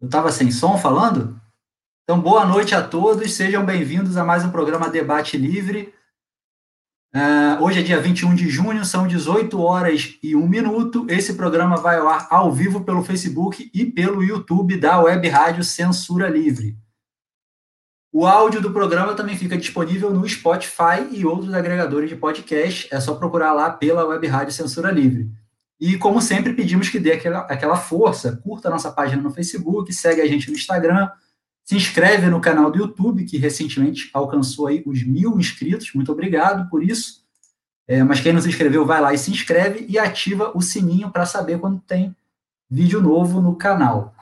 [0.00, 1.40] Eu estava sem som falando?
[2.04, 5.92] Então, boa noite a todos, sejam bem-vindos a mais um programa Debate Livre.
[7.12, 11.04] Uh, hoje é dia 21 de junho, são 18 horas e 1 minuto.
[11.08, 15.64] Esse programa vai ao ar ao vivo pelo Facebook e pelo YouTube da Web Rádio
[15.64, 16.78] Censura Livre.
[18.12, 22.86] O áudio do programa também fica disponível no Spotify e outros agregadores de podcast.
[22.92, 25.28] É só procurar lá pela Web Rádio Censura Livre.
[25.80, 29.92] E, como sempre, pedimos que dê aquela, aquela força, curta a nossa página no Facebook,
[29.92, 31.08] segue a gente no Instagram,
[31.64, 36.68] se inscreve no canal do YouTube, que recentemente alcançou aí os mil inscritos, muito obrigado
[36.68, 37.22] por isso.
[37.86, 41.10] É, mas quem não se inscreveu, vai lá e se inscreve e ativa o sininho
[41.10, 42.14] para saber quando tem
[42.70, 44.14] vídeo novo no canal.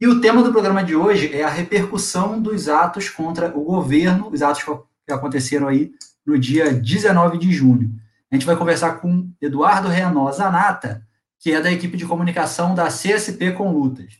[0.00, 4.28] E o tema do programa de hoje é a repercussão dos atos contra o governo,
[4.30, 4.62] os atos
[5.06, 5.92] que aconteceram aí
[6.24, 7.98] no dia 19 de junho.
[8.30, 11.06] A gente vai conversar com Eduardo Reanó Zanata,
[11.38, 14.18] que é da equipe de comunicação da CSP com Lutas.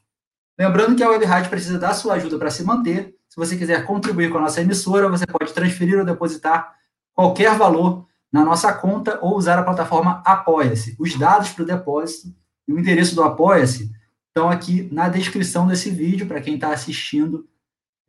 [0.59, 3.15] Lembrando que a Web precisa da sua ajuda para se manter.
[3.29, 6.75] Se você quiser contribuir com a nossa emissora, você pode transferir ou depositar
[7.15, 10.97] qualquer valor na nossa conta ou usar a plataforma Apoia-se.
[10.99, 12.35] Os dados para o depósito
[12.67, 13.91] e o endereço do Apoia-se
[14.29, 17.47] estão aqui na descrição desse vídeo, para quem está assistindo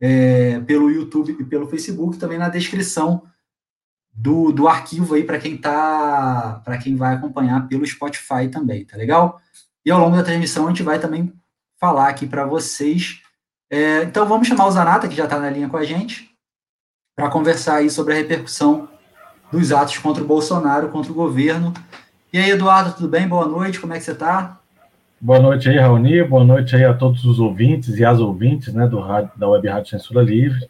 [0.00, 3.22] é, pelo YouTube e pelo Facebook, também na descrição
[4.20, 8.96] do, do arquivo aí para quem tá para quem vai acompanhar pelo Spotify também, tá
[8.96, 9.40] legal?
[9.84, 11.32] E ao longo da transmissão a gente vai também
[11.80, 13.22] falar aqui para vocês.
[13.70, 16.28] É, então vamos chamar o Zanata, que já está na linha com a gente,
[17.16, 18.88] para conversar aí sobre a repercussão
[19.50, 21.72] dos atos contra o Bolsonaro, contra o governo.
[22.30, 23.26] E aí, Eduardo, tudo bem?
[23.26, 24.60] Boa noite, como é que você está?
[25.18, 28.86] Boa noite aí, Raoni, boa noite aí a todos os ouvintes e as ouvintes né,
[28.86, 29.00] do
[29.36, 30.68] da Web Rádio Censura Livre.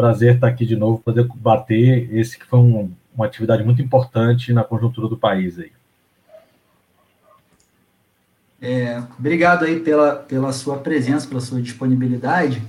[0.00, 4.50] Prazer estar aqui de novo, poder bater esse que foi um, uma atividade muito importante
[4.50, 5.70] na conjuntura do país aí.
[8.62, 12.62] É, obrigado aí pela, pela sua presença, pela sua disponibilidade.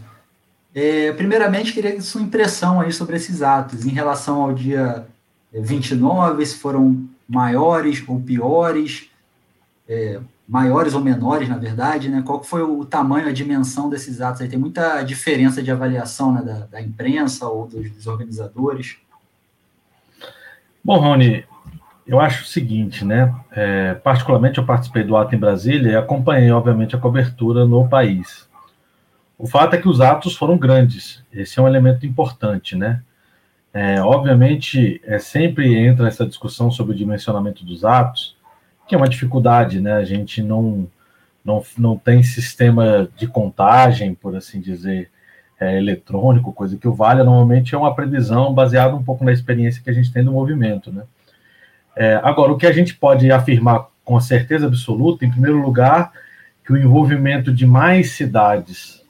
[0.75, 5.07] É, primeiramente, queria sua impressão aí sobre esses atos, em relação ao dia
[5.53, 9.09] 29, se foram maiores ou piores,
[9.87, 10.19] é,
[10.51, 12.21] maiores ou menores, na verdade, né?
[12.25, 14.41] Qual foi o tamanho, a dimensão desses atos?
[14.41, 18.97] Aí tem muita diferença de avaliação né, da, da imprensa ou dos, dos, organizadores.
[20.83, 21.45] Bom, Rony,
[22.05, 23.33] eu acho o seguinte, né?
[23.49, 28.45] É, particularmente eu participei do ato em Brasília e acompanhei, obviamente, a cobertura no país.
[29.37, 31.23] O fato é que os atos foram grandes.
[31.31, 33.01] Esse é um elemento importante, né?
[33.73, 38.35] É, obviamente, é, sempre entra essa discussão sobre o dimensionamento dos atos,
[38.87, 39.93] que é uma dificuldade, né?
[39.93, 40.87] A gente não,
[41.43, 45.09] não, não tem sistema de contagem, por assim dizer,
[45.59, 49.81] é, eletrônico, coisa que o Vale normalmente é uma previsão baseada um pouco na experiência
[49.83, 51.03] que a gente tem do movimento, né?
[51.95, 56.11] É, agora, o que a gente pode afirmar com certeza absoluta, em primeiro lugar,
[56.65, 59.01] que o envolvimento de mais cidades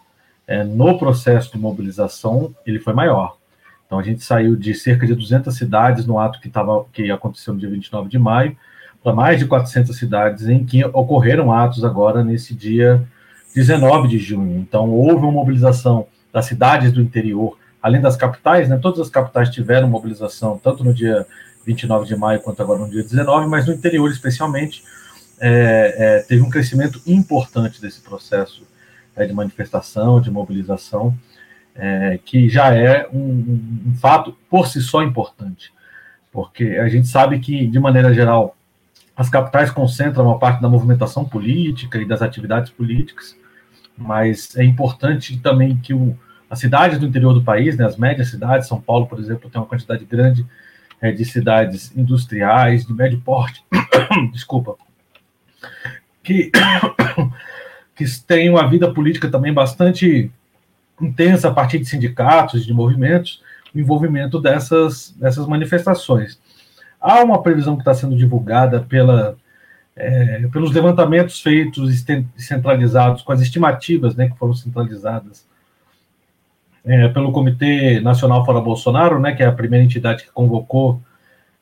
[0.47, 3.37] é, no processo de mobilização ele foi maior.
[3.85, 7.53] Então, a gente saiu de cerca de 200 cidades no ato que, tava, que aconteceu
[7.53, 8.57] no dia 29 de maio
[9.03, 13.03] para mais de 400 cidades em que ocorreram atos agora nesse dia
[13.55, 14.59] 19 de junho.
[14.59, 18.77] Então, houve uma mobilização das cidades do interior, além das capitais, né?
[18.77, 21.25] Todas as capitais tiveram mobilização, tanto no dia
[21.65, 24.83] 29 de maio quanto agora no dia 19, mas no interior, especialmente,
[25.39, 28.63] é, é, teve um crescimento importante desse processo
[29.15, 31.13] é, de manifestação, de mobilização,
[31.75, 35.73] é, que já é um, um fato por si só importante,
[36.31, 38.55] porque a gente sabe que, de maneira geral,
[39.15, 43.37] as capitais concentram uma parte da movimentação política e das atividades políticas,
[43.97, 46.17] mas é importante também que o,
[46.49, 49.61] as cidades do interior do país, né, as médias cidades, São Paulo, por exemplo, tem
[49.61, 50.45] uma quantidade grande
[50.99, 53.63] é, de cidades industriais, de médio porte,
[54.31, 54.75] desculpa,
[56.23, 56.51] que,
[57.95, 60.31] que têm uma vida política também bastante
[61.01, 63.41] intensa a partir de sindicatos, de movimentos,
[63.73, 66.39] o envolvimento dessas, dessas manifestações.
[67.01, 69.35] Há uma previsão que está sendo divulgada pela,
[69.95, 72.05] é, pelos levantamentos feitos
[72.37, 75.45] centralizados, com as estimativas né, que foram centralizadas
[76.85, 81.01] é, pelo Comitê Nacional Fora Bolsonaro, né, que é a primeira entidade que convocou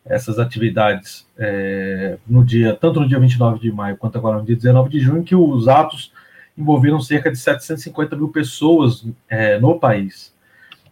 [0.05, 4.55] essas atividades é, no dia, tanto no dia 29 de maio quanto agora no dia
[4.55, 6.11] 19 de junho, que os atos
[6.57, 10.33] envolveram cerca de 750 mil pessoas é, no país,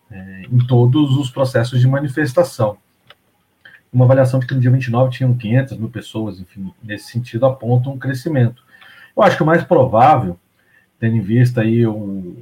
[0.09, 2.77] é, em todos os processos de manifestação.
[3.91, 7.89] Uma avaliação de que no dia 29 tinham 500 mil pessoas, enfim, nesse sentido aponta
[7.89, 8.61] um crescimento.
[9.15, 10.37] Eu acho que o mais provável,
[10.99, 12.35] tendo em vista aí o,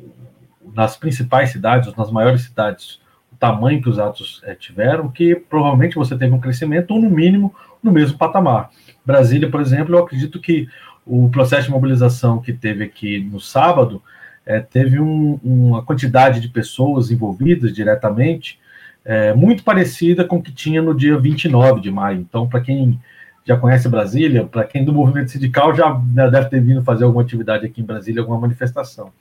[0.74, 3.00] nas principais cidades, nas maiores cidades,
[3.31, 7.09] o tamanho que os atos é, tiveram, que provavelmente você teve um crescimento, ou no
[7.09, 8.71] mínimo, no mesmo patamar.
[9.06, 10.68] Brasília, por exemplo, eu acredito que
[11.06, 14.01] o processo de mobilização que teve aqui no sábado
[14.45, 18.59] é, teve um, uma quantidade de pessoas envolvidas diretamente
[19.06, 22.19] é, muito parecida com o que tinha no dia 29 de maio.
[22.19, 23.00] Então, para quem
[23.46, 25.92] já conhece Brasília, para quem do movimento sindical já
[26.31, 29.12] deve ter vindo fazer alguma atividade aqui em Brasília, alguma manifestação.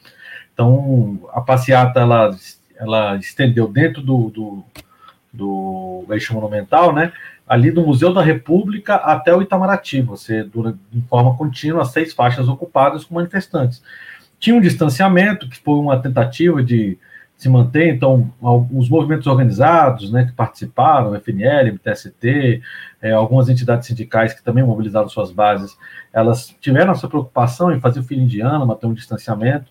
[0.55, 2.35] Então, a passeata ela,
[2.77, 4.65] ela estendeu dentro do, do,
[5.31, 7.13] do eixo monumental, né?
[7.47, 12.49] Ali do Museu da República até o Itamaraty, você, durante, de forma contínua, seis faixas
[12.49, 13.83] ocupadas com manifestantes.
[14.41, 16.97] Tinha um distanciamento, que foi uma tentativa de
[17.45, 18.33] se manter, então,
[18.73, 22.63] os movimentos organizados, né, que participaram, FNL, MTST,
[23.03, 25.77] é, algumas entidades sindicais que também mobilizaram suas bases,
[26.11, 29.71] elas tiveram essa preocupação em fazer o fio indiano, manter um distanciamento,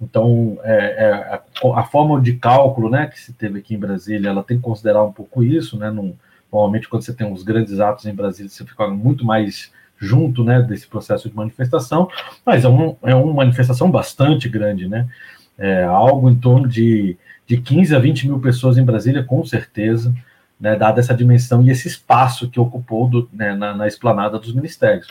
[0.00, 1.42] então, é, é, a,
[1.80, 5.02] a, forma de cálculo né, que se teve aqui em Brasília, ela tem que considerar
[5.02, 5.90] um pouco isso, né?
[5.90, 6.14] Num,
[6.52, 10.62] normalmente, quando você tem uns grandes atos em Brasília, você fica muito mais junto né,
[10.62, 12.08] desse processo de manifestação,
[12.46, 15.08] mas é, um, é uma manifestação bastante grande, né?
[15.58, 17.16] É algo em torno de,
[17.46, 20.14] de 15 a 20 mil pessoas em Brasília, com certeza,
[20.60, 24.54] né, dada essa dimensão e esse espaço que ocupou do, né, na, na esplanada dos
[24.54, 25.08] ministérios.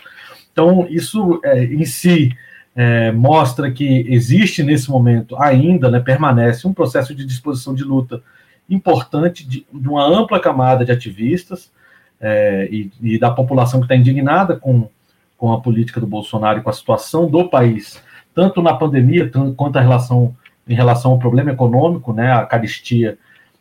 [0.51, 2.35] Então, isso é, em si
[2.75, 8.21] é, mostra que existe nesse momento ainda, né, permanece um processo de disposição de luta
[8.69, 11.71] importante de, de uma ampla camada de ativistas
[12.19, 14.89] é, e, e, da população que está indignada com,
[15.38, 18.01] com a política do Bolsonaro e com a situação do país,
[18.37, 20.35] tanto na pandemia quanto a relação,
[20.67, 23.17] em relação ao problema econômico, né, a caristia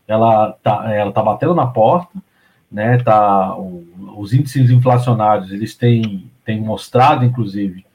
[0.07, 2.13] ela está ela tá batendo na porta,
[2.71, 7.87] né, tá, os índices inflacionários eles têm, têm mostrado, inclusive,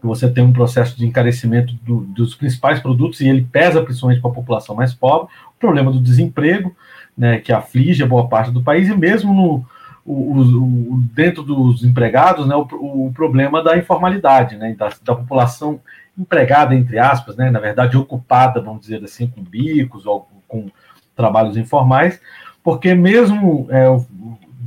[0.00, 4.20] que você tem um processo de encarecimento do, dos principais produtos e ele pesa principalmente
[4.20, 6.76] para a população mais pobre, o problema do desemprego,
[7.18, 9.66] né, que aflige a boa parte do país, e mesmo no,
[10.04, 15.80] o, o, dentro dos empregados, né, o, problema da informalidade, né, da, da, população
[16.18, 20.66] empregada, entre aspas, né, na verdade ocupada, vamos dizer assim, com bicos ou com
[21.14, 22.20] trabalhos informais,
[22.62, 23.86] porque mesmo é,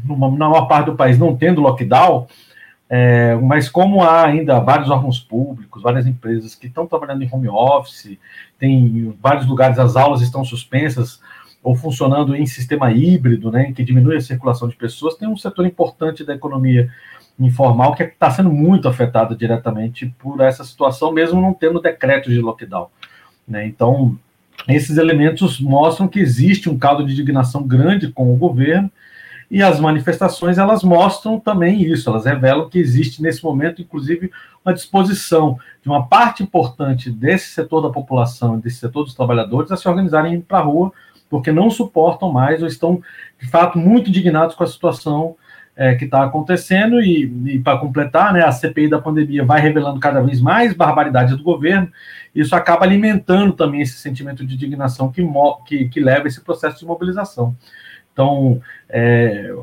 [0.06, 2.28] numa, na maior parte do país não tendo lockdown,
[2.88, 7.50] é, mas como há ainda vários órgãos públicos, várias empresas que estão trabalhando em home
[7.50, 8.18] office,
[8.60, 11.20] tem em vários lugares as aulas estão suspensas
[11.66, 15.66] ou funcionando em sistema híbrido, né, que diminui a circulação de pessoas, tem um setor
[15.66, 16.92] importante da economia
[17.40, 22.40] informal que está sendo muito afetado diretamente por essa situação, mesmo não tendo decreto de
[22.40, 22.88] lockdown.
[23.48, 23.66] Né?
[23.66, 24.16] Então,
[24.70, 28.92] esses elementos mostram que existe um caldo de indignação grande com o governo
[29.50, 34.32] e as manifestações elas mostram também isso, elas revelam que existe nesse momento, inclusive,
[34.64, 39.78] uma disposição de uma parte importante desse setor da população, desse setor dos trabalhadores, a
[39.78, 40.92] se organizarem para a rua,
[41.30, 43.02] porque não suportam mais ou estão,
[43.40, 45.36] de fato, muito indignados com a situação
[45.76, 47.02] é, que está acontecendo.
[47.02, 51.36] E, e para completar, né, a CPI da pandemia vai revelando cada vez mais barbaridades
[51.36, 51.92] do governo,
[52.34, 55.22] isso acaba alimentando também esse sentimento de indignação que,
[55.66, 57.56] que, que leva esse processo de mobilização.
[58.14, 59.54] Então, é,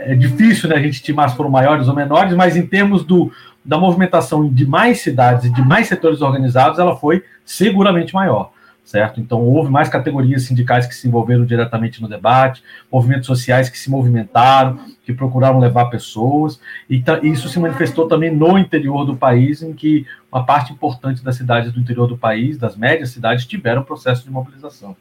[0.00, 3.32] é difícil né, a gente estimar se foram maiores ou menores, mas em termos do,
[3.64, 8.50] da movimentação de mais cidades e de mais setores organizados, ela foi seguramente maior,
[8.84, 9.20] certo?
[9.20, 13.90] Então, houve mais categorias sindicais que se envolveram diretamente no debate, movimentos sociais que se
[13.90, 19.72] movimentaram, que procuraram levar pessoas, e isso se manifestou também no interior do país, em
[19.72, 24.24] que uma parte importante das cidades do interior do país, das médias cidades, tiveram processo
[24.24, 24.96] de mobilização.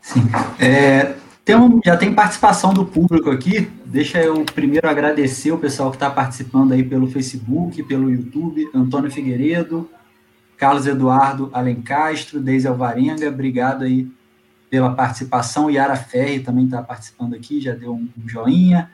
[0.00, 0.22] Sim.
[0.58, 1.14] É,
[1.44, 3.70] tem um, já tem participação do público aqui.
[3.84, 8.68] Deixa eu primeiro agradecer o pessoal que está participando aí pelo Facebook, pelo YouTube.
[8.74, 9.88] Antônio Figueiredo,
[10.56, 14.10] Carlos Eduardo Alencastro, Deise Alvarenga, obrigado aí
[14.70, 15.70] pela participação.
[15.70, 18.90] Yara Ferri também está participando aqui, já deu um, joinha.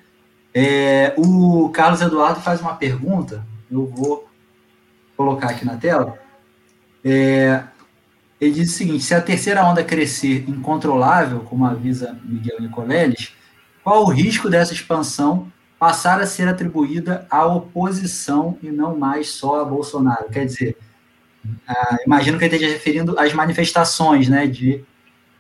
[0.53, 4.29] É, o Carlos Eduardo faz uma pergunta, eu vou
[5.17, 6.19] colocar aqui na tela.
[7.05, 7.63] É,
[8.41, 13.33] ele diz o seguinte: se a terceira onda crescer incontrolável, como avisa Miguel Nicoleles,
[13.85, 19.63] qual o risco dessa expansão passar a ser atribuída à oposição e não mais só
[19.63, 20.29] a Bolsonaro.
[20.29, 20.77] Quer dizer,
[21.45, 24.85] uh, imagino que ele esteja referindo às manifestações, né, de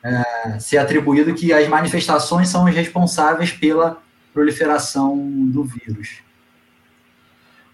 [0.04, 3.98] uh, ser atribuído que as manifestações são as responsáveis pela
[4.32, 5.16] proliferação
[5.50, 6.22] do vírus.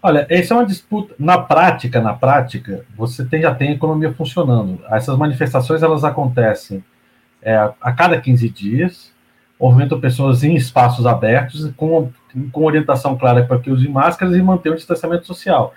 [0.01, 1.15] Olha, essa é uma disputa.
[1.17, 4.79] Na prática, na prática, você tem, já tem a economia funcionando.
[4.89, 6.83] Essas manifestações elas acontecem
[7.41, 9.11] é, a cada 15 dias,
[9.59, 12.11] movimentam pessoas em espaços abertos, com,
[12.51, 15.73] com orientação clara para que usem máscaras e manter o distanciamento social.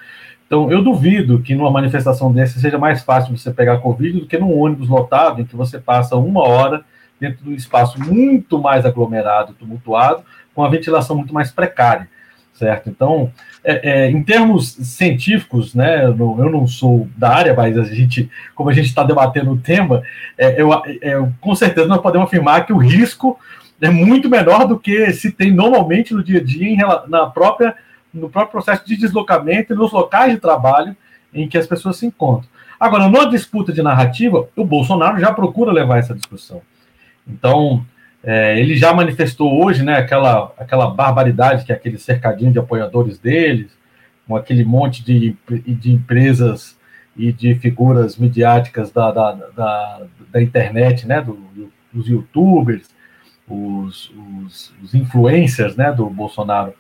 [0.50, 4.36] Então, eu duvido que numa manifestação dessa seja mais fácil você pegar Covid do que
[4.36, 6.84] num ônibus lotado, em que você passa uma hora
[7.20, 12.08] dentro de um espaço muito mais aglomerado, tumultuado, com a ventilação muito mais precária
[12.60, 12.90] certo?
[12.90, 13.32] Então,
[13.64, 18.30] é, é, em termos científicos, né, eu não, eu sou da área, mas a gente,
[18.54, 20.02] como a gente está debatendo o tema,
[20.36, 23.38] é, eu, é, com certeza nós podemos afirmar que o risco
[23.80, 26.76] é muito menor do que se tem normalmente no dia a dia em,
[27.08, 27.74] na própria,
[28.12, 30.96] no próprio processo de deslocamento e nos locais de trabalho
[31.32, 32.48] em que as pessoas se encontram.
[32.78, 36.62] Agora, na disputa de narrativa, o Bolsonaro já procura levar essa discussão.
[37.28, 37.84] Então,
[38.22, 43.18] é, ele já manifestou hoje né, aquela, aquela barbaridade que é aquele cercadinho de apoiadores
[43.18, 43.70] deles,
[44.26, 45.36] com aquele monte de,
[45.66, 46.78] de empresas
[47.16, 51.38] e de figuras midiáticas da, da, da, da internet, né, do,
[51.92, 52.88] dos youtubers,
[53.48, 56.72] os, os, os, influencers né, do Bolsonaro,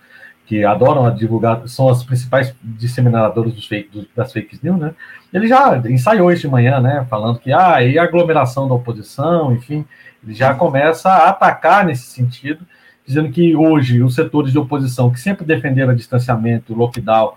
[0.50, 4.92] que adoram divulgar, são as principais disseminadores dos fake, dos, das fake news, né?
[5.32, 7.06] Ele já ensaiou isso de manhã, né?
[7.08, 9.84] Falando que ah, e a aglomeração da oposição, enfim,
[10.24, 12.66] ele já começa a atacar nesse sentido,
[13.06, 17.34] dizendo que hoje os setores de oposição que sempre defenderam o distanciamento, lockdown,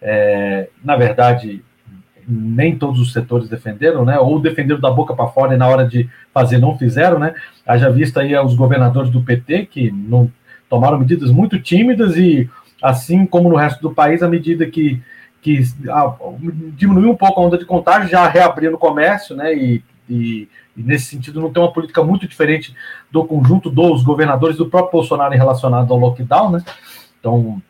[0.00, 1.64] é, na verdade,
[2.28, 4.20] nem todos os setores defenderam, né?
[4.20, 7.34] Ou defenderam da boca para fora e na hora de fazer não fizeram, né?
[7.66, 10.30] Haja visto aí os governadores do PT que não
[10.72, 12.48] tomaram medidas muito tímidas e,
[12.82, 15.02] assim como no resto do país, a medida que,
[15.42, 16.14] que a,
[16.74, 19.54] diminuiu um pouco a onda de contágio, já reabrindo o comércio, né?
[19.54, 22.74] E, e e nesse sentido não tem uma política muito diferente
[23.10, 26.64] do conjunto dos governadores do próprio Bolsonaro relacionado ao lockdown, né?
[27.20, 27.62] Então,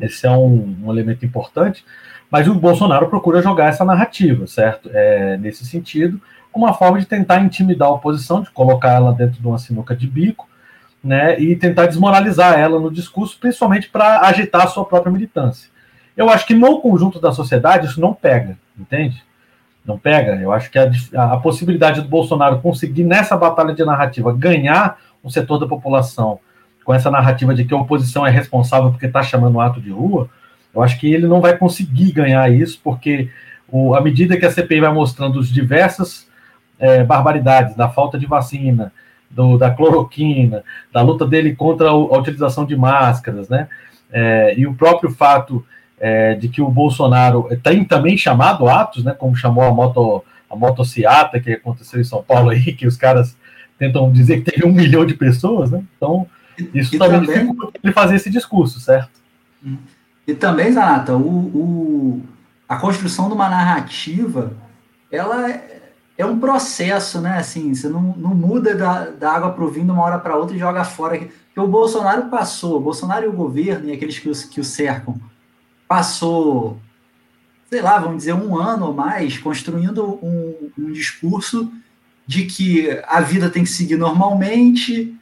[0.00, 1.84] esse é um, um elemento importante.
[2.30, 4.90] Mas o Bolsonaro procura jogar essa narrativa, certo?
[4.92, 6.20] É, nesse sentido,
[6.52, 10.06] uma forma de tentar intimidar a oposição, de colocar ela dentro de uma sinuca de
[10.06, 10.48] bico,
[11.02, 11.38] né?
[11.40, 15.70] E tentar desmoralizar ela no discurso, principalmente para agitar a sua própria militância.
[16.16, 19.22] Eu acho que no conjunto da sociedade isso não pega, entende?
[19.86, 20.34] não pega.
[20.34, 25.30] Eu acho que a, a, possibilidade do Bolsonaro conseguir, nessa batalha de narrativa, ganhar um
[25.30, 26.40] setor da população
[26.84, 30.28] com essa narrativa de que a oposição é responsável porque está chamando ato de rua,
[30.74, 33.28] eu acho que ele não vai conseguir ganhar isso, porque
[33.68, 36.28] o, à medida que a CPI vai mostrando as diversas
[36.78, 38.92] é, barbaridades da falta de vacina,
[39.30, 43.68] do, da cloroquina, da luta dele contra a, utilização de máscaras, né?
[44.12, 45.64] É, e o próprio fato
[45.98, 50.54] é, de que o Bolsonaro tem também chamado atos, né, como chamou a moto a
[50.54, 53.36] motociata que aconteceu em São Paulo aí, que os caras
[53.78, 55.82] tentam dizer que teve um milhão de pessoas, né?
[55.96, 56.26] Então,
[56.72, 59.10] isso e também, também ele fazer esse discurso, certo?
[60.26, 62.22] E também, Zanata, o, o,
[62.68, 64.52] a construção de uma narrativa,
[65.10, 65.48] ela
[66.18, 67.38] é, um processo, né?
[67.38, 70.36] Assim, você não, não muda da, da água para o vinho de uma hora para
[70.36, 71.18] outra e joga fora.
[71.18, 71.30] Porque
[71.60, 75.20] o Bolsonaro passou, o Bolsonaro e o governo e aqueles que, que o cercam,
[75.86, 76.78] passou,
[77.68, 81.70] sei lá, vamos dizer, um ano ou mais construindo um, um discurso
[82.26, 85.14] de que a vida tem que seguir normalmente,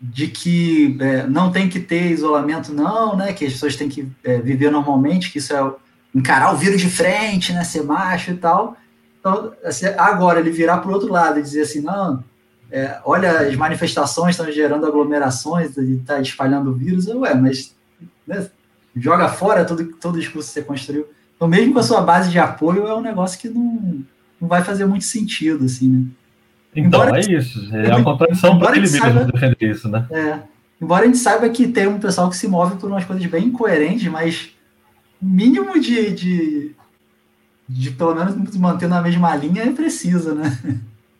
[0.00, 3.32] de que é, não tem que ter isolamento, não, né?
[3.32, 5.72] Que as pessoas têm que é, viver normalmente, que isso é
[6.14, 7.64] encarar o vírus de frente, né?
[7.64, 8.76] Ser macho e tal.
[9.20, 12.22] Então, assim, agora ele virar para o outro lado e dizer assim, não,
[12.70, 17.74] é, olha, as manifestações estão gerando aglomerações e está espalhando o vírus, ué, mas
[18.26, 18.48] né,
[18.96, 21.06] joga fora todo, todo o discurso que você construiu.
[21.36, 24.04] Então, mesmo com a sua base de apoio, é um negócio que não,
[24.40, 26.04] não vai fazer muito sentido, assim, né?
[26.74, 27.74] Então, embora, é isso.
[27.74, 30.06] É uma contradição para ele mesmo defender isso, né?
[30.10, 30.38] É,
[30.80, 33.46] embora a gente saiba que tem um pessoal que se move por umas coisas bem
[33.46, 34.50] incoerentes, mas
[35.20, 36.74] mínimo de, de,
[37.68, 40.58] de pelo menos manter na mesma linha é preciso, né?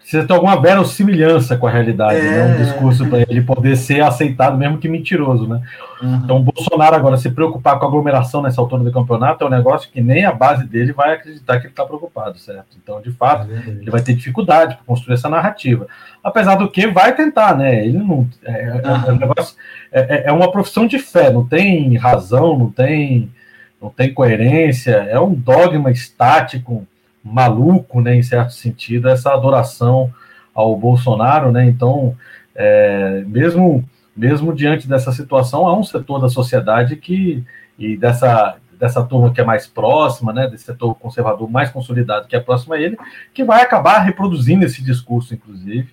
[0.09, 2.23] precisa ter alguma verossimilhança com a realidade, é.
[2.23, 2.55] né?
[2.55, 5.61] Um discurso para ele poder ser aceitado, mesmo que mentiroso, né?
[6.00, 6.21] Uhum.
[6.25, 9.50] Então, o Bolsonaro agora se preocupar com a aglomeração nessa altura do campeonato é um
[9.50, 12.69] negócio que nem a base dele vai acreditar que ele está preocupado, certo?
[12.83, 15.87] Então, de fato, é ele vai ter dificuldade para construir essa narrativa.
[16.25, 17.85] Apesar do que vai tentar, né?
[17.85, 19.09] Ele não é, uhum.
[19.09, 19.57] é, um negócio,
[19.93, 23.31] é, é, é uma profissão de fé, não tem razão, não tem
[23.81, 26.87] não tem coerência, é um dogma estático
[27.23, 30.13] maluco, né, em certo sentido, essa adoração
[30.55, 31.65] ao Bolsonaro, né?
[31.67, 32.17] Então,
[32.55, 33.85] é, mesmo
[34.19, 37.45] mesmo diante dessa situação, há um setor da sociedade que,
[37.79, 42.35] e dessa, dessa turma que é mais próxima, né, desse setor conservador mais consolidado que
[42.35, 42.99] é próximo a ele,
[43.33, 45.89] que vai acabar reproduzindo esse discurso, inclusive,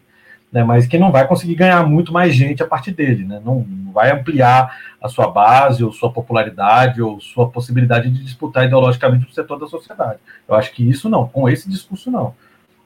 [0.51, 3.65] né, mas que não vai conseguir ganhar muito mais gente a partir dele, né, não,
[3.67, 9.25] não vai ampliar a sua base, ou sua popularidade, ou sua possibilidade de disputar ideologicamente
[9.25, 10.19] o setor da sociedade.
[10.47, 12.33] Eu acho que isso não, com esse discurso não,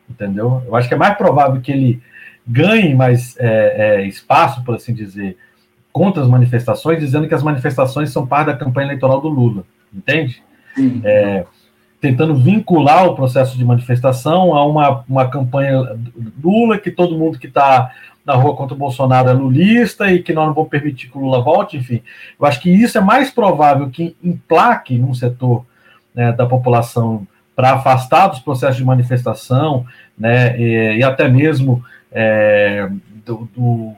[0.10, 0.64] entendeu?
[0.66, 2.02] Eu acho que é mais provável que ele
[2.46, 5.38] ganhe mais é, é, espaço, por assim dizer,
[5.92, 9.64] contra as manifestações, dizendo que as manifestações são parte da campanha eleitoral do Lula,
[9.94, 10.42] entende?
[11.04, 11.46] É,
[12.00, 15.98] tentando vincular o processo de manifestação a uma, uma campanha
[16.42, 17.92] Lula, que todo mundo que está
[18.26, 21.22] na rua contra o Bolsonaro é lulista e que nós não vamos permitir que o
[21.22, 22.02] Lula volte, enfim.
[22.40, 25.66] Eu acho que isso é mais provável que emplaque num setor
[26.14, 29.86] né, da população para afastar dos processos de manifestação,
[30.18, 32.90] né, e, e até mesmo é,
[33.26, 33.94] do, do,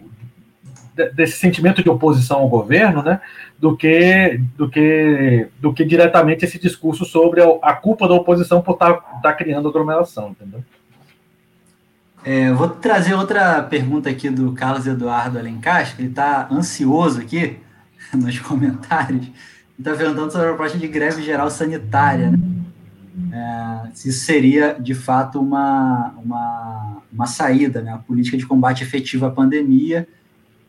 [1.14, 3.22] desse sentimento de oposição ao governo, né,
[3.58, 8.74] do que do que do que diretamente esse discurso sobre a, culpa da oposição por
[8.74, 10.64] estar tá, tá criando aglomeração, entendeu?
[12.24, 17.58] É, vou trazer outra pergunta aqui do Carlos Eduardo Alencar, que ele está ansioso aqui
[18.14, 19.28] nos comentários,
[19.78, 22.40] está perguntando sobre a proposta de greve geral sanitária, né?
[23.34, 27.92] é, se isso seria de fato uma, uma, uma saída, né?
[27.92, 30.08] a política de combate efetivo à pandemia,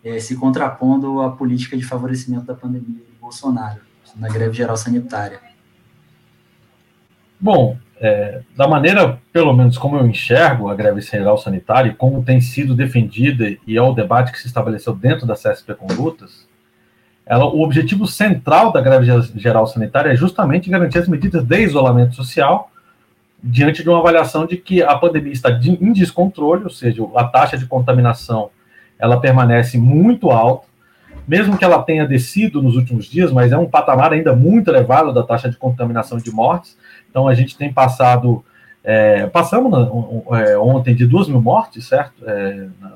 [0.05, 3.81] é, se contrapondo à política de favorecimento da pandemia de Bolsonaro,
[4.17, 5.41] na greve geral sanitária.
[7.41, 12.41] Bom, é, da maneira, pelo menos como eu enxergo a greve geral sanitária como tem
[12.41, 16.47] sido defendida e é o debate que se estabeleceu dentro da CSP Condutas,
[17.25, 22.15] ela, o objetivo central da greve geral sanitária é justamente garantir as medidas de isolamento
[22.15, 22.71] social
[23.43, 27.57] diante de uma avaliação de que a pandemia está em descontrole, ou seja, a taxa
[27.57, 28.51] de contaminação
[29.03, 30.69] ela permanece muito alta,
[31.27, 35.13] mesmo que ela tenha descido nos últimos dias, mas é um patamar ainda muito elevado
[35.13, 36.79] da taxa de contaminação de mortes.
[37.11, 38.45] Então a gente tem passado,
[38.85, 42.91] é, passamos na, é, ontem de duas mil mortes, certo, é, no,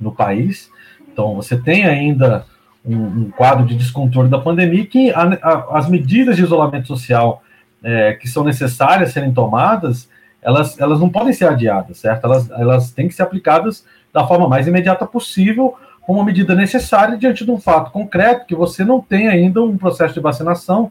[0.00, 0.70] no, país.
[1.12, 2.46] Então você tem ainda
[2.82, 7.42] um, um, quadro de descontrole da pandemia que a, a, as medidas de isolamento social
[7.82, 10.08] é, que são necessárias serem tomadas,
[10.40, 12.24] elas, elas não podem ser adiadas, certo?
[12.24, 13.84] Elas, elas têm que ser aplicadas
[14.16, 18.82] da forma mais imediata possível, como medida necessária diante de um fato concreto, que você
[18.82, 20.90] não tem ainda um processo de vacinação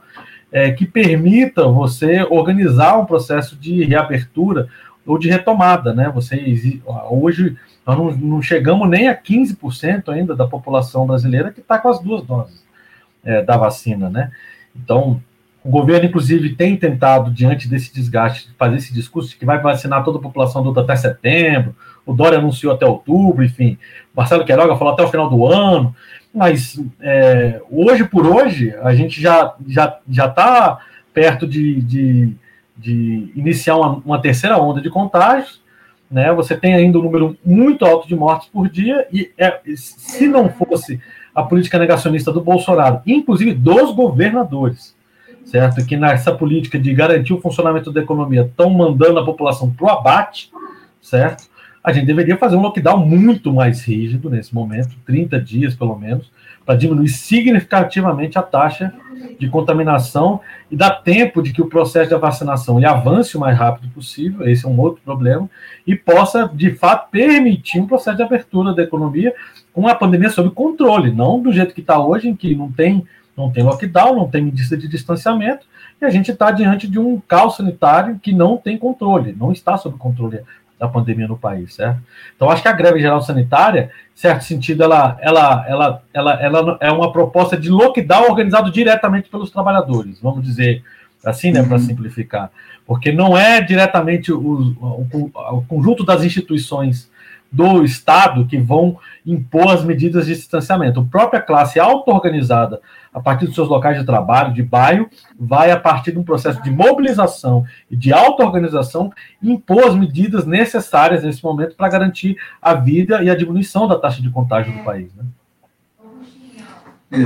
[0.52, 4.68] é, que permita você organizar um processo de reabertura
[5.08, 6.12] ou de retomada, né?
[6.14, 11.80] Você, hoje nós não, não chegamos nem a 15% ainda da população brasileira que está
[11.80, 12.64] com as duas doses
[13.24, 14.30] é, da vacina, né?
[14.76, 15.20] Então,
[15.64, 20.04] o governo, inclusive, tem tentado, diante desse desgaste, fazer esse discurso de que vai vacinar
[20.04, 21.76] toda a população adulta até setembro.
[22.06, 23.78] O Dória anunciou até outubro, enfim.
[24.16, 25.96] Marcelo Queiroga falou até o final do ano.
[26.34, 30.80] Mas é, hoje por hoje, a gente já já já está
[31.14, 32.36] perto de, de,
[32.78, 35.62] de iniciar uma, uma, terceira onda de contágios.
[36.12, 36.32] Né?
[36.34, 39.08] Você tem ainda um número muito alto de mortes por dia.
[39.12, 41.00] E é, se não fosse
[41.34, 44.96] a política negacionista do Bolsonaro, inclusive dos governadores,
[45.46, 45.86] certo?
[45.86, 49.90] Que nessa política de garantir o funcionamento da economia estão mandando a população para o
[49.90, 50.52] abate,
[51.02, 51.46] certo?
[51.86, 56.32] A gente deveria fazer um lockdown muito mais rígido nesse momento, 30 dias pelo menos,
[56.66, 58.92] para diminuir significativamente a taxa
[59.40, 63.56] de contaminação e dar tempo de que o processo de vacinação ele avance o mais
[63.56, 65.48] rápido possível, esse é um outro problema,
[65.86, 69.32] e possa, de fato, permitir um processo de abertura da economia
[69.72, 73.06] com a pandemia sob controle, não do jeito que está hoje, em que não tem
[73.38, 75.68] não tem lockdown, não tem medida de distanciamento,
[76.02, 79.78] e a gente está diante de um caos sanitário que não tem controle, não está
[79.78, 80.40] sob controle
[80.80, 82.02] da pandemia no país, certo?
[82.36, 86.78] Então, acho que a greve geral sanitária, em certo sentido, ela, ela, ela, ela, ela
[86.82, 90.84] é uma proposta de lockdown organizado diretamente pelos trabalhadores, vamos dizer
[91.24, 91.80] assim, né, para uhum.
[91.80, 92.52] simplificar,
[92.86, 97.10] porque não é diretamente o, o, o conjunto das instituições
[97.56, 101.00] do Estado que vão impor as medidas de distanciamento.
[101.00, 102.82] A própria classe auto-organizada,
[103.14, 106.62] a partir dos seus locais de trabalho, de bairro, vai, a partir de um processo
[106.62, 113.24] de mobilização e de auto-organização, impor as medidas necessárias nesse momento para garantir a vida
[113.24, 115.10] e a diminuição da taxa de contágio do país.
[115.16, 115.24] Né?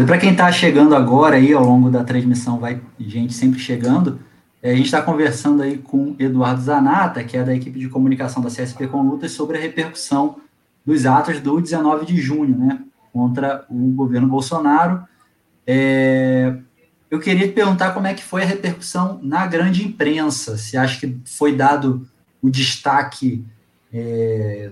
[0.05, 4.19] Para quem está chegando agora aí, ao longo da transmissão, vai gente sempre chegando,
[4.61, 8.49] a gente está conversando aí com Eduardo Zanata, que é da equipe de comunicação da
[8.49, 10.37] CSP com Lutas, sobre a repercussão
[10.85, 12.79] dos atos do 19 de junho, né,
[13.13, 15.03] contra o governo Bolsonaro.
[15.65, 16.55] É,
[17.09, 20.57] eu queria te perguntar como é que foi a repercussão na grande imprensa.
[20.57, 22.07] Se acha que foi dado
[22.41, 23.45] o destaque
[23.93, 24.71] é,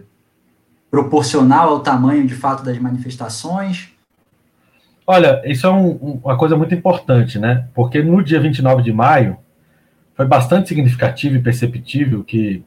[0.89, 3.89] proporcional ao tamanho de fato das manifestações?
[5.06, 7.67] Olha, isso é um, uma coisa muito importante, né?
[7.73, 9.38] Porque no dia 29 de maio
[10.17, 12.63] foi bastante significativo e perceptível que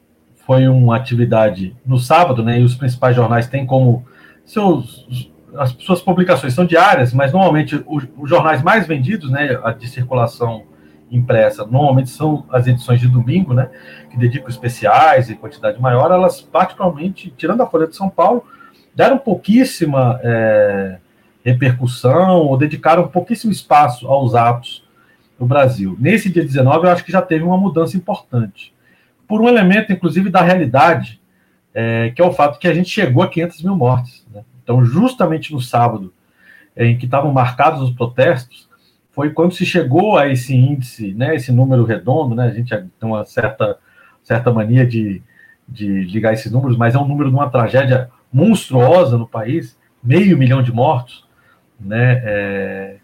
[0.46, 2.60] foi uma atividade no sábado, né?
[2.60, 4.06] E os principais jornais têm como
[4.44, 9.88] seus as suas publicações são diárias, mas normalmente os, os jornais mais vendidos, né, de
[9.88, 10.62] circulação
[11.10, 13.68] impressa, normalmente são as edições de domingo, né,
[14.08, 18.44] que dedicam especiais e quantidade maior, elas particularmente, tirando a Folha de São Paulo,
[18.94, 20.98] deram pouquíssima é,
[21.44, 24.84] repercussão ou dedicaram pouquíssimo espaço aos atos
[25.40, 25.96] no Brasil.
[25.98, 28.74] Nesse dia 19, eu acho que já teve uma mudança importante.
[29.26, 31.18] Por um elemento, inclusive, da realidade,
[31.72, 34.26] é, que é o fato que a gente chegou a 500 mil mortes.
[34.33, 34.44] Né?
[34.62, 36.12] Então, justamente no sábado,
[36.76, 38.68] em que estavam marcados os protestos,
[39.11, 42.90] foi quando se chegou a esse índice, né, esse número redondo, né, a gente tem
[43.03, 43.79] uma certa,
[44.22, 45.22] certa mania de,
[45.68, 50.38] de ligar esses números, mas é um número de uma tragédia monstruosa no país, meio
[50.38, 51.26] milhão de mortos,
[51.79, 52.96] né, é,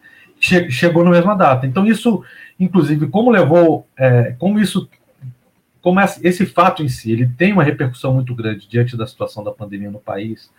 [0.47, 1.67] che chegou na mesma data.
[1.67, 2.23] Então isso,
[2.59, 4.89] inclusive, como levou, é, como isso,
[5.83, 9.51] como esse fato em si, ele tem uma repercussão muito grande diante da situação da
[9.51, 10.51] pandemia no país.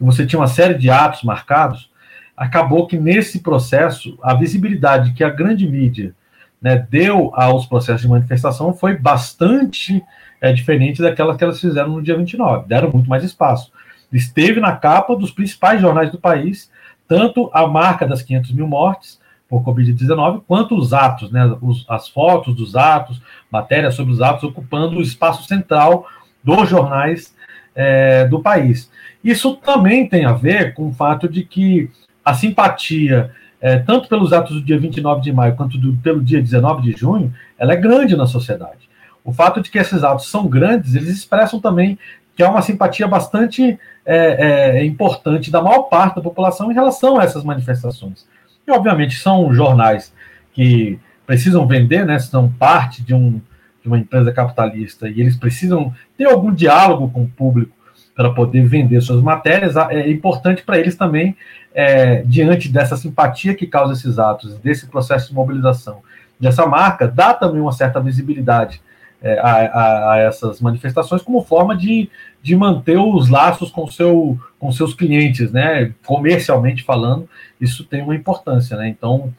[0.00, 1.90] Você tinha uma série de atos marcados.
[2.36, 6.14] Acabou que nesse processo a visibilidade que a grande mídia
[6.60, 10.02] né, deu aos processos de manifestação foi bastante
[10.40, 12.66] é, diferente daquela que elas fizeram no dia 29.
[12.68, 13.72] Deram muito mais espaço.
[14.12, 16.70] Esteve na capa dos principais jornais do país
[17.08, 19.20] tanto a marca das 500 mil mortes
[19.52, 24.44] por Covid-19, quanto os atos, né, os, as fotos dos atos, matérias sobre os atos,
[24.44, 26.06] ocupando o espaço central
[26.42, 27.34] dos jornais
[27.74, 28.90] é, do país.
[29.22, 31.90] Isso também tem a ver com o fato de que
[32.24, 36.40] a simpatia, é, tanto pelos atos do dia 29 de maio quanto do, pelo dia
[36.40, 38.88] 19 de junho, ela é grande na sociedade.
[39.22, 41.98] O fato de que esses atos são grandes, eles expressam também
[42.34, 47.20] que há uma simpatia bastante é, é, importante da maior parte da população em relação
[47.20, 48.26] a essas manifestações.
[48.66, 50.12] E, obviamente, são jornais
[50.52, 53.40] que precisam vender, né, são parte de, um,
[53.80, 57.72] de uma empresa capitalista e eles precisam ter algum diálogo com o público
[58.14, 59.76] para poder vender suas matérias.
[59.76, 61.36] É importante para eles também,
[61.74, 66.02] é, diante dessa simpatia que causa esses atos, desse processo de mobilização,
[66.38, 68.82] dessa marca, dá também uma certa visibilidade
[69.22, 72.10] é, a, a, a, essas manifestações como forma de,
[72.42, 75.92] de manter os laços com, seu, com seus clientes, né?
[76.04, 77.28] Comercialmente falando,
[77.60, 78.88] isso tem uma importância, né?
[78.88, 79.32] Então,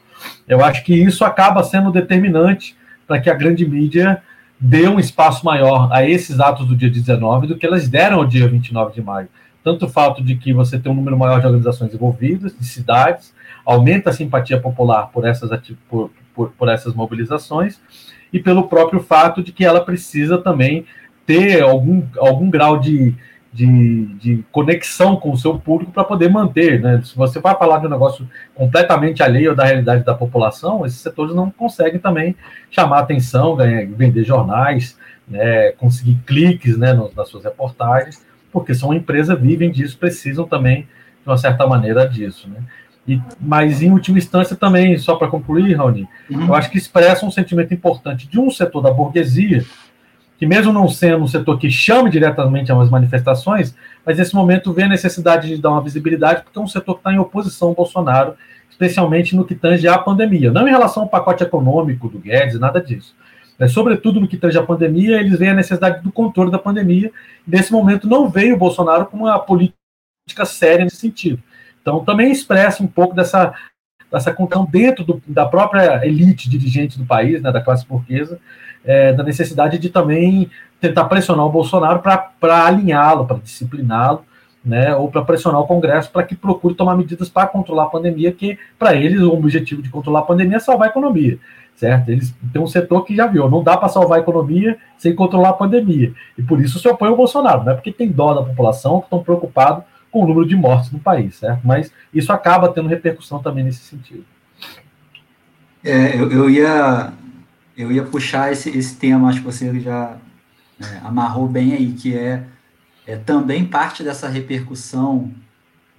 [0.48, 4.22] eu acho que isso acaba sendo determinante para que a grande mídia
[4.60, 8.26] dê um espaço maior a esses atos do dia 19 do que elas deram ao
[8.26, 9.28] dia 29 de maio.
[9.62, 13.34] Tanto o fato de que você tem um número maior de organizações envolvidas, de cidades,
[13.65, 15.50] aumenta a simpatia popular por essas,
[15.89, 17.80] por, por, por essas mobilizações,
[18.34, 20.86] e pelo próprio fato de que ela precisa também
[21.26, 23.15] ter algum, algum grau de,
[23.54, 26.82] de, de conexão com o seu público para poder manter.
[26.82, 27.00] Né?
[27.04, 31.36] Se você vai falar de um negócio completamente alheio da realidade da população, esses setores
[31.36, 32.36] não conseguem também
[32.72, 38.96] chamar atenção, ganhar, vender jornais, né, conseguir cliques né, nas suas reportagens, porque são uma
[38.96, 40.88] empresa, vivem disso, precisam também,
[41.24, 42.50] de uma certa maneira, disso.
[42.50, 42.58] Né?
[43.08, 46.48] E, mas, em última instância, também, só para concluir, Raoni, uhum.
[46.48, 49.66] eu acho que expressa um sentimento importante de um setor da burguesia,
[50.38, 54.74] que mesmo não sendo um setor que chame diretamente a umas manifestações, mas nesse momento
[54.74, 57.70] vê a necessidade de dar uma visibilidade, porque é um setor que está em oposição
[57.70, 58.36] ao Bolsonaro,
[58.70, 60.52] especialmente no que tange à pandemia.
[60.52, 63.16] Não em relação ao pacote econômico do Guedes, nada disso.
[63.60, 67.12] Mas, sobretudo no que tange à pandemia, eles veem a necessidade do controle da pandemia.
[67.48, 71.42] E nesse momento não veio o Bolsonaro com uma política séria nesse sentido.
[71.84, 73.54] Então, também expressa um pouco dessa,
[74.10, 78.39] dessa condição dentro do, da própria elite dirigente do país, né, da classe burguesa,
[78.86, 84.24] é, da necessidade de também tentar pressionar o Bolsonaro para alinhá-lo, para discipliná-lo,
[84.63, 88.32] né, ou para pressionar o Congresso para que procure tomar medidas para controlar a pandemia,
[88.32, 91.38] que para eles o objetivo de controlar a pandemia é salvar a economia,
[91.76, 92.10] certo?
[92.10, 95.50] Eles têm um setor que já viu, não dá para salvar a economia sem controlar
[95.50, 98.43] a pandemia, e por isso se opõe ao Bolsonaro, não é porque tem dó da
[98.43, 101.62] população, que estão preocupados com o número de mortes no país, certo?
[101.65, 104.23] Mas isso acaba tendo repercussão também nesse sentido.
[105.84, 107.12] É, eu, eu, ia,
[107.76, 110.15] eu ia puxar esse, esse tema, acho que você já
[110.80, 112.43] é, amarrou bem aí, que é,
[113.08, 115.32] é também parte dessa repercussão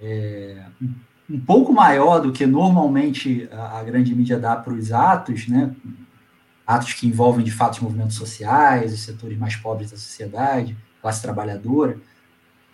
[0.01, 0.63] é,
[1.29, 5.75] um pouco maior do que normalmente a, a grande mídia dá para os atos, né?
[6.65, 11.21] atos que envolvem de fato os movimentos sociais, os setores mais pobres da sociedade, classe
[11.21, 11.97] trabalhadora,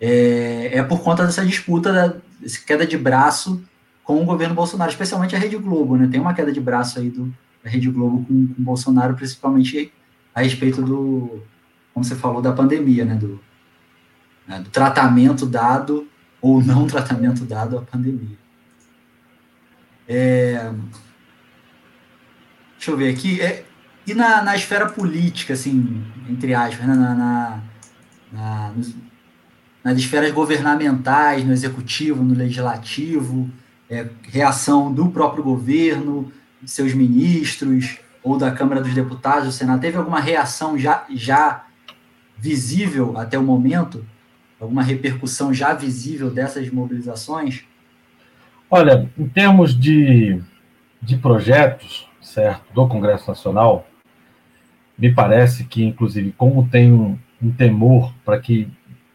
[0.04, 3.62] é, é por conta dessa disputa, dessa queda de braço
[4.02, 6.08] com o governo Bolsonaro, especialmente a Rede Globo, né?
[6.10, 9.92] Tem uma queda de braço aí do, da Rede Globo com, com o Bolsonaro, principalmente
[10.34, 11.40] a respeito do,
[11.94, 13.14] como você falou, da pandemia, né?
[13.14, 13.40] Do,
[14.44, 16.08] né, do tratamento dado
[16.40, 18.36] ou não tratamento dado à pandemia.
[20.08, 20.68] É,
[22.72, 23.40] deixa eu ver aqui.
[23.40, 23.64] É,
[24.04, 27.62] e na, na esfera política, assim, entre aspas, né, na, na,
[28.32, 28.74] na
[29.84, 33.50] nas esferas governamentais, no executivo, no legislativo,
[33.90, 36.32] é, reação do próprio governo,
[36.64, 41.64] seus ministros, ou da Câmara dos Deputados, do Senado, teve alguma reação já, já
[42.38, 44.04] visível até o momento?
[44.60, 47.64] Alguma repercussão já visível dessas mobilizações?
[48.70, 50.40] Olha, em termos de,
[51.02, 53.86] de projetos, certo, do Congresso Nacional,
[54.96, 58.68] me parece que, inclusive, como tem um, um temor para que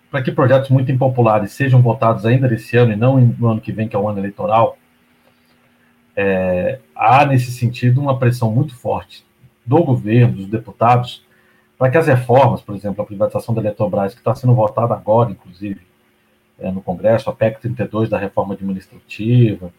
[0.09, 3.71] para que projetos muito impopulares sejam votados ainda nesse ano e não no ano que
[3.71, 4.77] vem, que é o ano eleitoral,
[6.15, 9.25] é, há, nesse sentido, uma pressão muito forte
[9.65, 11.23] do governo, dos deputados,
[11.77, 15.29] para que as reformas, por exemplo, a privatização da Eletrobras, que está sendo votada agora,
[15.29, 15.81] inclusive,
[16.59, 19.71] é, no Congresso, a PEC 32 da reforma administrativa,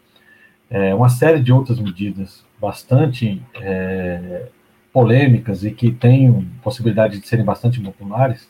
[0.69, 4.47] é, uma série de outras medidas bastante é,
[4.93, 8.47] polêmicas e que têm possibilidade de serem bastante populares,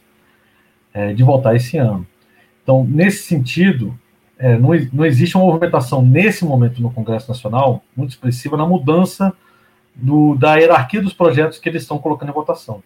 [0.94, 2.06] é, de voltar esse ano.
[2.64, 3.98] Então, nesse sentido,
[4.38, 9.34] é, não, não existe uma movimentação nesse momento no Congresso Nacional muito expressiva na mudança
[9.94, 12.82] do, da hierarquia dos projetos que eles estão colocando em votação.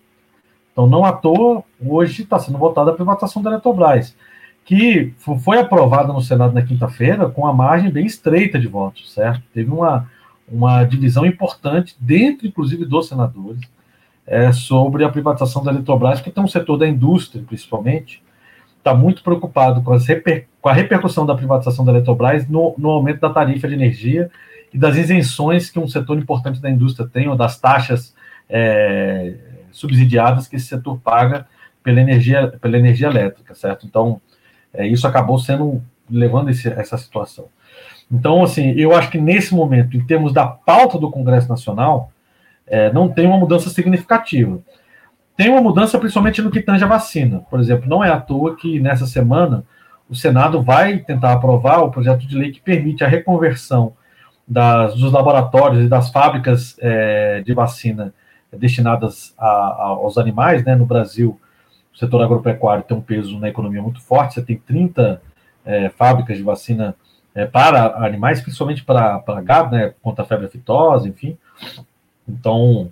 [0.72, 4.16] Então, não à toa, hoje está sendo votada a privatização da Eletrobras,
[4.66, 5.14] que
[5.44, 9.44] foi aprovada no Senado na quinta-feira com uma margem bem estreita de votos, certo?
[9.54, 10.10] Teve uma,
[10.48, 13.62] uma divisão importante, dentro, inclusive, dos senadores,
[14.26, 18.24] é, sobre a privatização da Eletrobras, que tem um setor da indústria, principalmente,
[18.78, 23.20] está muito preocupado com, reper, com, a repercussão da privatização da Eletrobras no, no, aumento
[23.20, 24.30] da tarifa de energia
[24.74, 28.14] e das isenções que um setor importante da indústria tem, ou das taxas
[28.50, 29.36] é,
[29.72, 31.46] subsidiadas que esse setor paga
[31.82, 33.86] pela energia, pela energia elétrica, certo?
[33.86, 34.22] Então,
[34.74, 37.46] é, isso acabou sendo levando esse, essa situação.
[38.12, 42.12] Então, assim, eu acho que nesse momento, em termos da pauta do Congresso Nacional,
[42.74, 44.60] é, não tem uma mudança significativa.
[45.38, 47.42] Tem uma mudança principalmente no que tange a vacina.
[47.48, 49.64] Por exemplo, não é à toa que nessa semana
[50.10, 53.94] o Senado vai tentar aprovar o projeto de lei que permite a reconversão
[54.48, 58.12] das, dos laboratórios e das fábricas é, de vacina
[58.52, 60.66] destinadas a, a, aos animais.
[60.66, 60.76] Né?
[60.76, 61.40] No Brasil,
[61.94, 64.34] o setor agropecuário tem um peso na economia muito forte.
[64.34, 65.22] Você tem 30
[65.64, 66.96] é, fábricas de vacina
[67.36, 69.94] é, para animais, principalmente para, gado, né?
[70.02, 71.38] contra a febre aftosa, enfim.
[72.28, 72.92] Então,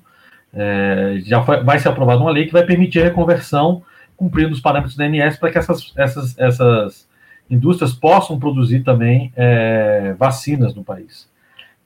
[0.53, 3.83] é, já foi, vai ser aprovada uma lei que vai permitir a reconversão,
[4.17, 7.07] cumprindo os parâmetros da ANS, para que essas, essas, essas
[7.49, 11.29] indústrias possam produzir também é, vacinas no país.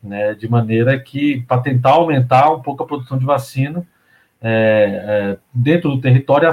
[0.03, 3.83] Né, de maneira que, para tentar aumentar um pouco a produção de vacina
[4.39, 6.47] é, é dentro do território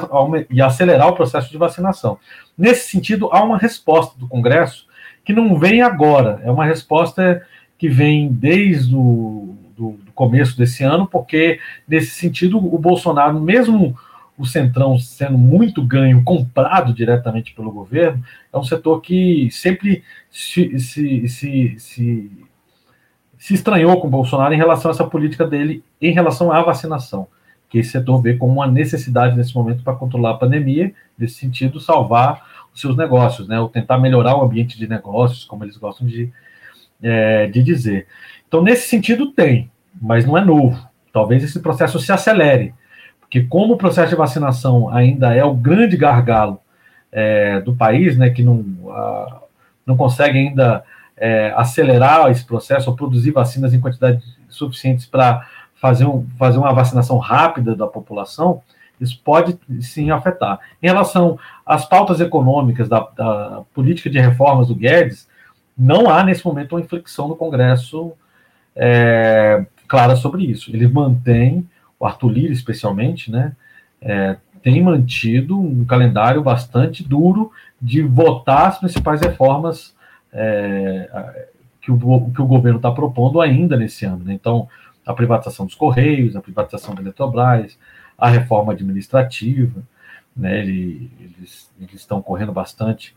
[0.49, 2.19] e acelerar o processo de vacinação.
[2.57, 4.87] Nesse sentido, há uma resposta do Congresso
[5.23, 9.55] que não vem agora, é uma resposta que vem desde o
[10.13, 13.97] começo desse ano, porque, nesse sentido, o Bolsonaro, mesmo
[14.37, 18.23] o Centrão sendo muito ganho, comprado diretamente pelo governo,
[18.53, 22.31] é um setor que sempre se, se, se, se,
[23.39, 27.27] se estranhou com o Bolsonaro em relação a essa política dele em relação à vacinação,
[27.69, 31.81] que esse setor vê como uma necessidade nesse momento para controlar a pandemia, nesse sentido,
[31.81, 36.07] salvar os seus negócios, né, ou tentar melhorar o ambiente de negócios, como eles gostam
[36.07, 36.31] de,
[37.03, 38.07] é, de dizer.
[38.47, 40.79] Então, nesse sentido, tem mas não é novo.
[41.13, 42.75] Talvez esse processo se acelere,
[43.21, 46.61] porque como o processo de vacinação ainda é o grande gargalo
[47.11, 49.43] é, do país, né, que não, a,
[49.87, 50.83] não consegue ainda
[51.17, 56.73] é, acelerar esse processo ou produzir vacinas em quantidades suficientes para fazer, um, fazer uma
[56.73, 58.63] vacinação rápida da população,
[59.01, 60.61] isso pode sim afetar.
[60.83, 65.29] Em relação às pautas econômicas da, da política de reformas do Guedes,
[65.77, 68.13] não há nesse momento uma inflexão no Congresso
[68.77, 70.75] é, clara sobre isso.
[70.75, 71.69] Ele mantém,
[72.01, 73.55] o Arthur Lira especialmente, né,
[74.01, 79.95] é, tem mantido um calendário bastante duro de votar as principais reformas
[80.33, 81.47] é,
[81.83, 84.25] que, o, que o governo está propondo ainda nesse ano.
[84.25, 84.33] Né?
[84.33, 84.67] Então,
[85.05, 87.79] a privatização dos Correios, a privatização da Eletrobras,
[88.17, 89.83] a reforma administrativa,
[90.35, 93.15] né, ele, eles, eles, estão correndo bastante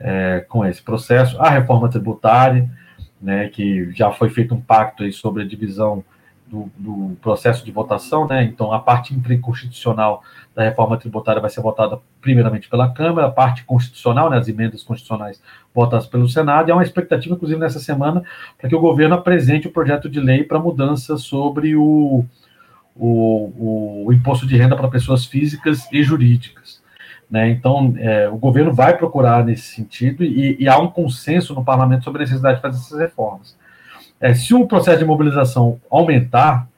[0.00, 2.68] é, com esse processo, a reforma tributária,
[3.22, 6.02] né, que já foi feito um pacto aí sobre a divisão
[6.46, 8.44] do, do, processo de votação, né?
[8.44, 10.22] Então, a parte inconstitucional
[10.54, 14.82] da reforma tributária vai ser votada primeiramente pela Câmara, a parte constitucional, né, as emendas
[14.82, 15.42] constitucionais
[15.74, 18.22] votadas pelo Senado, e há uma expectativa, inclusive, nessa semana,
[18.58, 22.24] para que o governo apresente o projeto de lei para mudança sobre o,
[22.94, 26.80] o, o, imposto de renda para pessoas físicas e jurídicas.
[27.28, 27.50] Né?
[27.50, 32.04] Então, é, o governo vai procurar nesse sentido e, e, há um consenso no parlamento
[32.04, 33.56] sobre a necessidade de fazer essas reformas.
[34.20, 36.68] É, se o processo de mobilização aumentar,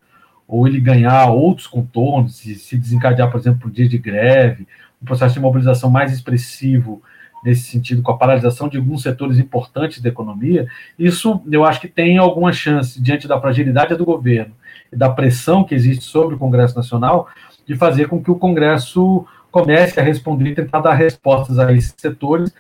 [0.47, 4.67] ou ele ganhar outros contornos, se, se desencadear, por exemplo, por dia de greve,
[5.01, 7.03] um processo de mobilização mais expressivo
[7.45, 10.67] nesse sentido, com a paralisação de alguns setores importantes da economia,
[10.99, 14.55] isso eu acho que tem alguma chance, diante da fragilidade do governo
[14.93, 17.29] e da pressão que existe sobre o Congresso Nacional,
[17.67, 21.95] de fazer com que o Congresso comece a responder e tentar dar respostas a esses
[21.97, 22.53] setores.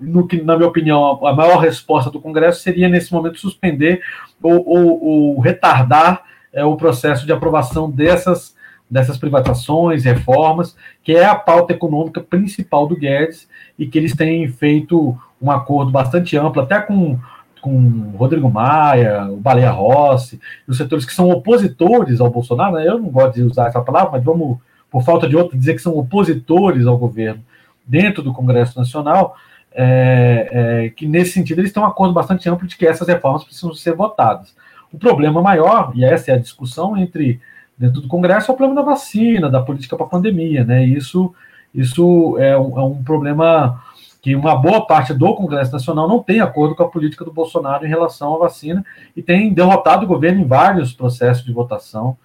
[0.00, 4.02] No que, na minha opinião, a maior resposta do Congresso seria, nesse momento, suspender
[4.42, 8.56] ou, ou, ou retardar é, o processo de aprovação dessas,
[8.90, 14.48] dessas privatizações, reformas, que é a pauta econômica principal do Guedes e que eles têm
[14.48, 17.18] feito um acordo bastante amplo, até com
[17.64, 22.86] com Rodrigo Maia, o Baleia Rossi, os setores que são opositores ao Bolsonaro, né?
[22.86, 24.58] eu não gosto de usar essa palavra, mas vamos,
[24.90, 27.42] por falta de outra, dizer que são opositores ao governo
[27.86, 29.34] dentro do Congresso Nacional,
[29.74, 33.42] é, é, que nesse sentido eles têm um acordo bastante amplo de que essas reformas
[33.42, 34.54] precisam ser votadas.
[34.92, 37.40] O problema maior, e essa é a discussão entre
[37.76, 40.84] dentro do Congresso, é o problema da vacina, da política para a pandemia, né?
[40.84, 41.34] Isso,
[41.74, 43.82] isso é um, é um problema
[44.22, 47.84] que uma boa parte do Congresso Nacional não tem acordo com a política do Bolsonaro
[47.84, 48.84] em relação à vacina
[49.14, 52.16] e tem derrotado o governo em vários processos de votação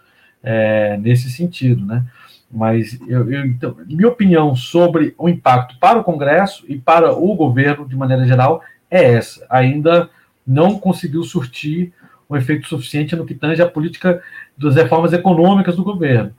[0.41, 2.05] é, nesse sentido, né?
[2.51, 7.35] Mas eu, eu, então, minha opinião sobre o impacto para o Congresso e para o
[7.35, 9.45] governo de maneira geral é essa.
[9.49, 10.09] Ainda
[10.45, 11.93] não conseguiu surtir
[12.29, 14.21] um efeito suficiente no que tange a política
[14.57, 16.33] das reformas econômicas do governo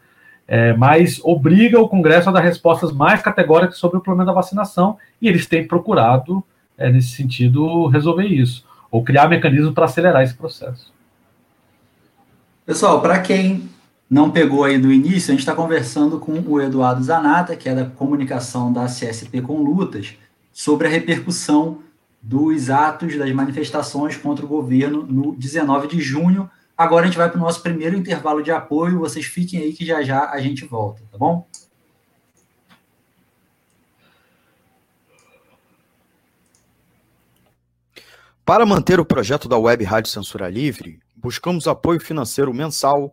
[0.53, 4.99] é, mas obriga o Congresso a dar respostas mais categóricas sobre o problema da vacinação,
[5.23, 6.43] e eles têm procurado,
[6.77, 10.93] é, nesse sentido, resolver isso, ou criar mecanismos para acelerar esse processo.
[12.67, 13.71] Pessoal, para quem
[14.11, 17.75] não pegou aí do início, a gente está conversando com o Eduardo Zanata, que é
[17.75, 20.15] da comunicação da CSP com Lutas,
[20.53, 21.79] sobre a repercussão
[22.21, 27.29] dos atos das manifestações contra o governo no 19 de junho, Agora a gente vai
[27.29, 29.01] para o nosso primeiro intervalo de apoio.
[29.01, 31.47] Vocês fiquem aí que já já a gente volta, tá bom?
[38.43, 43.13] Para manter o projeto da Web Rádio Censura Livre, buscamos apoio financeiro mensal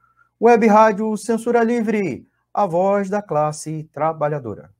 [0.43, 4.71] Web Rádio Censura Livre, a voz da classe trabalhadora.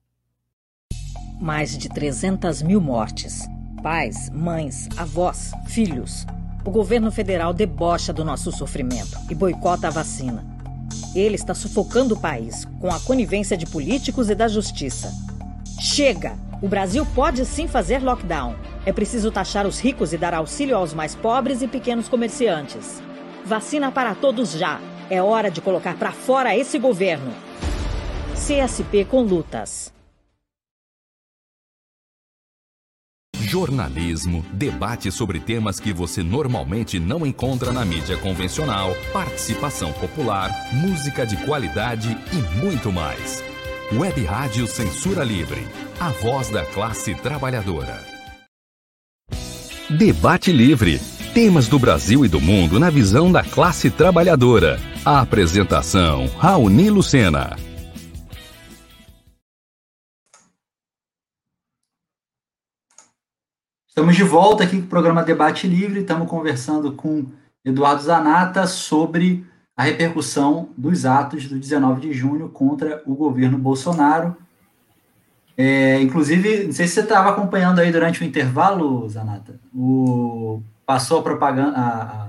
[1.40, 3.46] Mais de 300 mil mortes.
[3.80, 6.26] Pais, mães, avós, filhos.
[6.64, 10.44] O governo federal debocha do nosso sofrimento e boicota a vacina.
[11.14, 15.12] Ele está sufocando o país com a conivência de políticos e da justiça.
[15.80, 16.36] Chega!
[16.60, 18.56] O Brasil pode sim fazer lockdown.
[18.84, 23.00] É preciso taxar os ricos e dar auxílio aos mais pobres e pequenos comerciantes.
[23.44, 24.80] Vacina para todos já.
[25.10, 27.32] É hora de colocar para fora esse governo.
[28.34, 29.92] CSP com lutas.
[33.52, 41.26] Jornalismo, debate sobre temas que você normalmente não encontra na mídia convencional, participação popular, música
[41.26, 43.44] de qualidade e muito mais.
[43.92, 45.60] Web Rádio Censura Livre,
[46.00, 48.02] a voz da classe trabalhadora.
[49.90, 50.98] Debate Livre.
[51.34, 54.78] Temas do Brasil e do mundo na visão da classe trabalhadora.
[55.02, 57.56] A apresentação: Raoni Lucena.
[63.88, 66.00] Estamos de volta aqui com o programa Debate Livre.
[66.00, 67.24] Estamos conversando com
[67.64, 74.36] Eduardo Zanata sobre a repercussão dos atos do 19 de junho contra o governo Bolsonaro.
[75.56, 81.20] É, inclusive, não sei se você estava acompanhando aí durante o intervalo, Zanata, o, passou
[81.20, 82.28] a propaganda, a, a,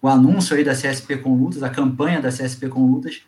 [0.00, 3.22] o anúncio aí da CSP com lutas, a campanha da CSP com lutas,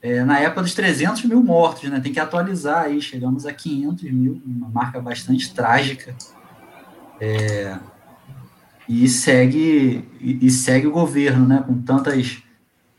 [0.00, 2.00] é, na época dos 300 mil mortos, né?
[2.00, 6.14] Tem que atualizar aí, chegamos a 500 mil, uma marca bastante trágica.
[7.20, 7.78] É,
[8.88, 12.42] e segue e, e, segue o governo, né, com tantas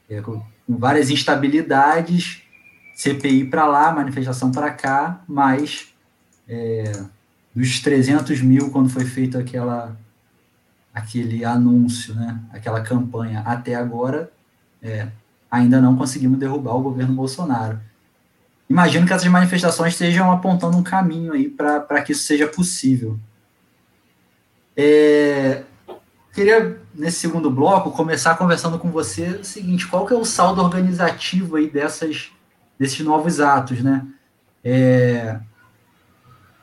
[0.10, 2.42] é, com, várias instabilidades,
[2.96, 5.94] CPI para lá, manifestação para cá, mas
[6.48, 7.04] é,
[7.54, 9.98] dos 300 mil quando foi feito aquela
[10.94, 14.32] aquele anúncio, né, aquela campanha até agora,
[14.82, 15.08] é,
[15.50, 17.80] ainda não conseguimos derrubar o governo Bolsonaro.
[18.70, 23.20] Imagino que essas manifestações estejam apontando um caminho aí para que isso seja possível.
[24.76, 25.64] É,
[26.34, 30.62] queria, nesse segundo bloco, começar conversando com você o seguinte, qual que é o saldo
[30.62, 32.32] organizativo aí dessas,
[32.80, 34.08] desses novos atos, né?
[34.64, 35.40] É,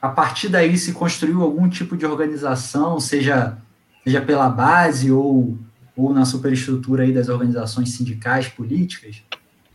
[0.00, 3.58] a partir daí se construiu algum tipo de organização, seja,
[4.04, 5.58] seja pela base ou,
[5.96, 9.22] ou na superestrutura aí das organizações sindicais, políticas.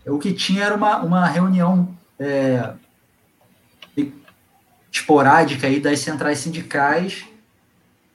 [0.05, 2.73] O que tinha era uma, uma reunião é,
[4.91, 7.25] esporádica aí das centrais sindicais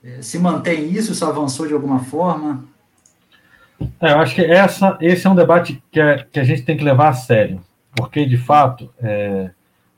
[0.03, 1.13] é, se mantém isso?
[1.13, 2.65] Isso avançou de alguma forma?
[4.01, 6.77] É, eu acho que essa, esse é um debate que, é, que a gente tem
[6.77, 7.61] que levar a sério,
[7.95, 9.51] porque, de fato, é,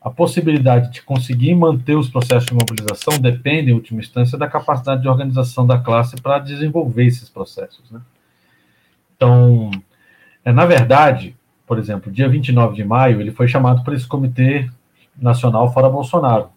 [0.05, 5.03] a possibilidade de conseguir manter os processos de mobilização depende, em última instância, da capacidade
[5.03, 7.89] de organização da classe para desenvolver esses processos.
[7.91, 8.01] Né?
[9.17, 9.71] Então,
[10.45, 11.37] é, na verdade,
[11.67, 14.69] por exemplo, dia 29 de maio, ele foi chamado por esse Comitê
[15.17, 16.51] Nacional Fora Bolsonaro,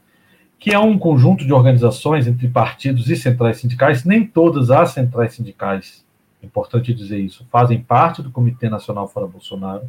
[0.58, 5.36] que é um conjunto de organizações entre partidos e centrais sindicais, nem todas as centrais
[5.36, 6.04] sindicais,
[6.42, 9.84] é importante dizer isso, fazem parte do Comitê Nacional Fora Bolsonaro,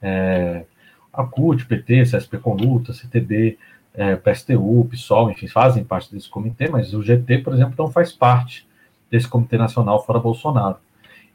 [0.00, 0.64] é,
[1.12, 3.58] a CUT, PT, CSP com Luta, CTB,
[3.94, 8.12] é, PSTU, PSOL, enfim, fazem parte desse comitê, mas o GT, por exemplo, não faz
[8.12, 8.66] parte
[9.10, 10.76] desse Comitê Nacional Fora Bolsonaro.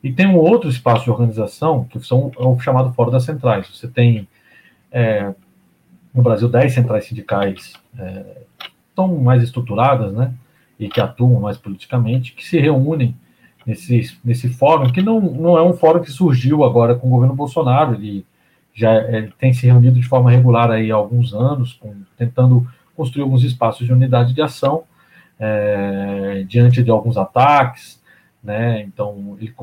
[0.03, 3.67] E tem um outro espaço de organização, que são é o chamado Fora das Centrais.
[3.67, 4.27] Você tem,
[4.91, 5.33] é,
[6.13, 8.41] no Brasil, 10 centrais sindicais é,
[8.89, 10.33] estão mais estruturadas, né,
[10.79, 13.15] e que atuam mais politicamente, que se reúnem
[13.65, 17.35] nesse, nesse fórum, que não, não é um fórum que surgiu agora com o governo
[17.35, 18.25] Bolsonaro, ele
[18.73, 23.23] já é, tem se reunido de forma regular aí há alguns anos, com, tentando construir
[23.23, 24.83] alguns espaços de unidade de ação
[25.39, 28.01] é, diante de alguns ataques,
[28.43, 29.53] né, então, ele,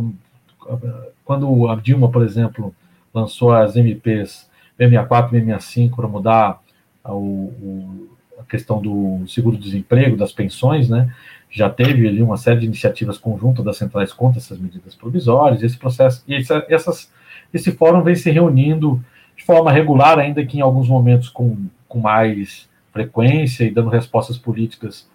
[1.25, 2.75] quando a Dilma, por exemplo,
[3.13, 4.49] lançou as MPs
[4.79, 6.61] B64 e B65 para mudar
[7.05, 11.13] o, o a questão do seguro-desemprego, das pensões, né?
[11.51, 15.77] Já teve ali uma série de iniciativas conjuntas das centrais contra essas medidas provisórias, esse
[15.77, 17.13] processo, e essa, essas,
[17.53, 19.03] esse fórum vem se reunindo
[19.37, 21.57] de forma regular, ainda que em alguns momentos com,
[21.89, 25.09] com mais frequência e dando respostas políticas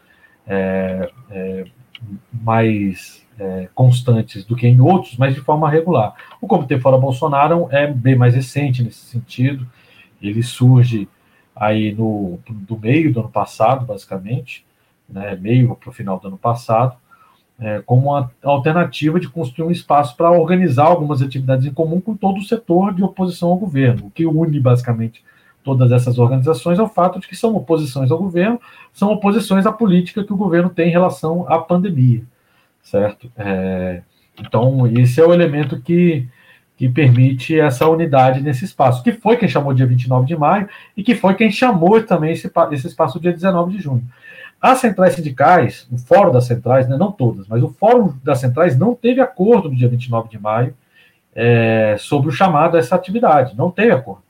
[0.48, 1.66] é, é,
[2.32, 6.16] mais é, constantes do que em outros, mas de forma regular.
[6.42, 9.68] O Comitê Fora Bolsonaro é bem mais recente nesse sentido,
[10.22, 11.08] ele surge
[11.56, 14.66] aí no do meio do ano passado, basicamente,
[15.08, 16.98] né, meio para o final do ano passado,
[17.60, 22.16] é, como uma alternativa de construir um espaço para organizar algumas atividades em comum com
[22.16, 24.08] todo o setor de oposição ao governo.
[24.08, 25.24] O que une, basicamente,
[25.64, 28.60] todas essas organizações é o fato de que são oposições ao governo,
[28.94, 32.24] são oposições à política que o governo tem em relação à pandemia,
[32.84, 33.32] certo?
[33.38, 34.02] É,
[34.38, 36.28] então, esse é o elemento que
[36.78, 41.04] que permite essa unidade nesse espaço, que foi quem chamou dia 29 de maio e
[41.04, 44.04] que foi quem chamou também esse, esse espaço dia 19 de junho.
[44.62, 48.78] As centrais sindicais, o fórum das centrais, né, não todas, mas o fórum das centrais
[48.78, 50.76] não teve acordo no dia 29 de maio
[51.36, 54.24] é, sobre o chamado a essa atividade, não teve acordo.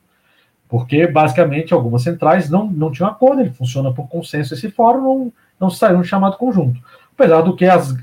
[0.68, 5.34] Porque, basicamente, algumas centrais não, não tinham acordo, ele funciona por consenso, esse fórum não,
[5.60, 6.82] não saiu um chamado conjunto.
[7.14, 7.94] Apesar do que as,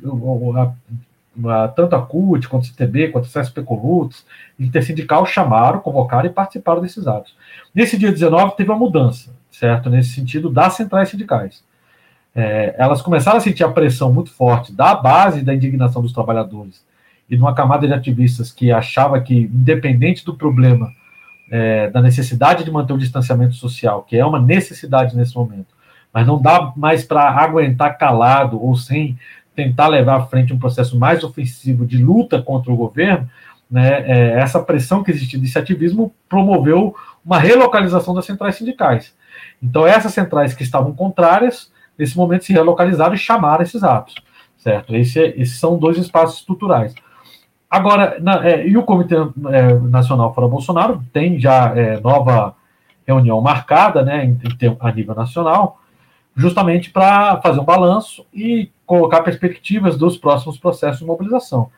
[1.49, 4.25] a, tanto a CUT, quanto a CTB, quanto a CSP Colutos,
[4.59, 7.35] intersindical chamaram, convocaram e participaram desses atos.
[7.75, 9.91] Nesse dia 19 teve uma mudança, certo?
[9.91, 11.65] Nesse sentido das centrais sindicais.
[12.35, 16.85] É, elas começaram a sentir a pressão muito forte da base da indignação dos trabalhadores
[17.29, 20.93] e de uma camada de ativistas que achava que, independente do problema,
[21.51, 25.75] é, da necessidade de manter o distanciamento social, que é uma necessidade nesse momento,
[26.13, 29.19] mas não dá mais para aguentar calado ou sem
[29.55, 33.29] tentar levar à frente um processo mais ofensivo de luta contra o governo,
[33.71, 39.15] né, é, essa pressão que existia desse ativismo promoveu uma relocalização das centrais sindicais.
[39.63, 41.72] Então, essas centrais que estavam contrárias,
[42.03, 44.17] nesse momento se relocalizaram e chamaram esses atos,
[44.59, 44.95] certo?
[44.97, 46.93] Esse, é, esses são dois espaços estruturais.
[47.71, 52.57] Agora, na, é, e o Comitê é, Nacional para Bolsonaro tem já é, nova
[53.07, 54.39] reunião marcada, né, em,
[54.81, 55.81] a nível nacional,
[56.35, 61.71] justamente para fazer um balanço e colocar perspectivas dos próximos processos de mobilização.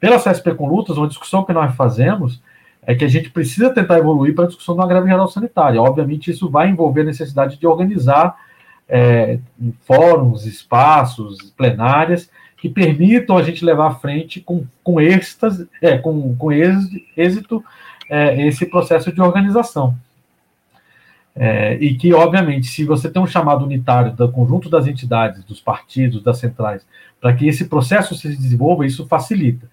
[0.00, 2.42] Pela CSP com Lutas, uma discussão que nós fazemos
[2.82, 5.80] é que a gente precisa tentar evoluir para a discussão de uma greve geral sanitária.
[5.80, 8.36] Obviamente, isso vai envolver a necessidade de organizar
[8.88, 9.38] é,
[9.84, 16.34] fóruns, espaços, plenárias que permitam a gente levar à frente com, com, êxtase, é, com,
[16.36, 17.64] com êxito
[18.10, 19.96] é, esse processo de organização.
[21.36, 25.60] É, e que, obviamente, se você tem um chamado unitário do conjunto das entidades, dos
[25.60, 26.84] partidos, das centrais,
[27.20, 29.70] para que esse processo se desenvolva, isso facilita.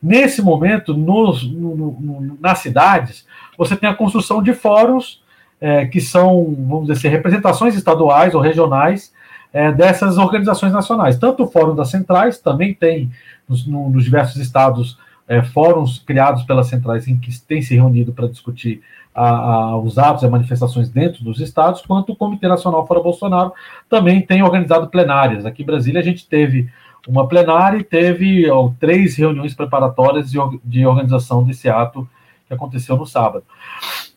[0.00, 5.20] Nesse momento, nos, no, no, nas cidades, você tem a construção de fóruns
[5.60, 9.12] é, que são, vamos dizer assim, representações estaduais ou regionais
[9.52, 11.18] é, dessas organizações nacionais.
[11.18, 13.10] Tanto o Fórum das Centrais, também tem
[13.48, 18.12] nos, no, nos diversos estados é, fóruns criados pelas centrais em que tem se reunido
[18.12, 18.80] para discutir
[19.14, 23.52] a, a, os atos e manifestações dentro dos estados, quanto o Comitê Nacional Fora Bolsonaro
[23.88, 25.44] também tem organizado plenárias.
[25.44, 26.68] Aqui em Brasília a gente teve
[27.06, 32.08] uma plenária e teve ó, três reuniões preparatórias de, de, organização desse ato
[32.46, 33.44] que aconteceu no sábado.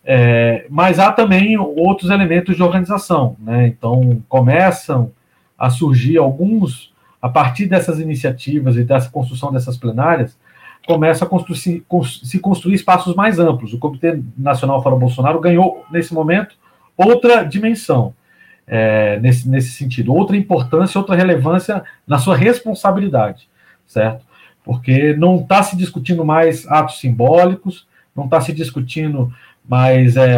[0.04, 3.68] É, mas há também outros elementos de organização, né?
[3.68, 5.12] Então começam
[5.58, 6.92] a surgir alguns,
[7.22, 10.36] a partir dessas iniciativas e dessa construção dessas plenárias,
[10.88, 11.84] começa a construir,
[12.24, 13.74] se construir espaços mais amplos.
[13.74, 16.56] O Comitê Nacional Fora Bolsonaro ganhou, nesse momento,
[16.98, 18.16] outra dimensão
[18.68, 23.50] é, nesse, nesse sentido, outra importância, outra relevância na sua responsabilidade,
[23.86, 24.26] certo?
[24.64, 27.86] Porque não está se discutindo mais atos simbólicos,
[28.16, 29.34] não está se discutindo
[29.68, 30.38] mais é,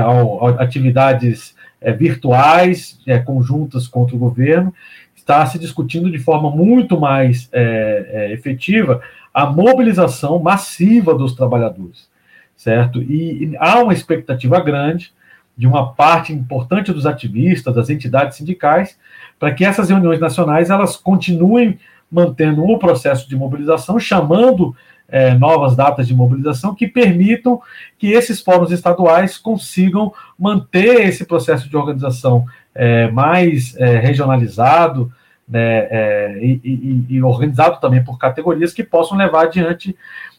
[0.60, 4.74] atividades é, virtuais, é, conjuntas contra o governo,
[5.16, 9.02] está se discutindo de forma muito mais é, é, efetiva
[9.34, 12.10] a mobilização massiva dos trabalhadores,
[12.56, 13.02] certo?
[13.02, 15.12] E, e há uma expectativa grande
[15.58, 18.98] de uma parte importante dos ativistas, das entidades sindicais,
[19.40, 21.80] para que essas reuniões nacionais elas continuem
[22.12, 24.76] mantendo o processo de mobilização, chamando
[25.14, 27.62] é, novas datas de mobilização que permitam
[28.00, 35.14] que esses fóruns estaduais consigam manter esse processo de organização é, mais é, regionalizado
[35.48, 39.96] né, é, e, e, e, organizado também por categorias que possam levar adiante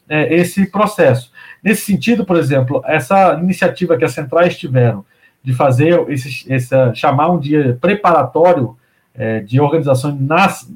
[0.09, 1.31] é, esse processo.
[1.63, 5.05] Nesse sentido, por exemplo, essa iniciativa que as centrais tiveram
[5.41, 8.75] de fazer esse, esse chamar um dia preparatório
[9.13, 10.69] é, de organização nas,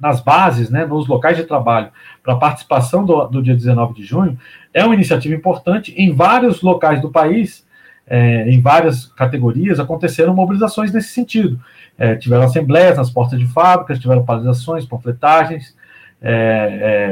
[0.00, 1.88] nas bases, né, nos locais de trabalho,
[2.22, 4.38] para a participação do, do, dia 19 de junho,
[4.72, 5.92] é uma iniciativa importante.
[5.96, 7.66] Em vários locais do país,
[8.06, 11.60] é, em várias categorias, aconteceram mobilizações nesse sentido.
[11.96, 15.76] É, tiveram assembleias nas portas de fábricas, tiveram paralisações, panfletagens,
[16.20, 16.30] é,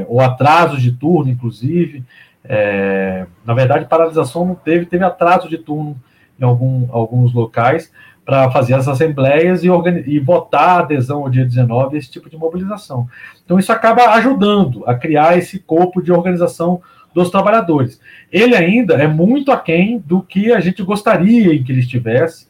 [0.01, 2.05] é, ou atrasos de turno, inclusive.
[2.45, 5.97] É, na verdade, paralisação não teve, teve atraso de turno
[6.39, 7.91] em algum, alguns locais
[8.27, 9.69] para fazer as assembleias e,
[10.07, 13.09] e votar adesão ao dia 19 esse tipo de mobilização.
[13.45, 16.83] Então, isso acaba ajudando a criar esse corpo de organização
[17.15, 18.01] dos trabalhadores.
[18.31, 22.49] Ele ainda é muito aquém do que a gente gostaria em que ele estivesse,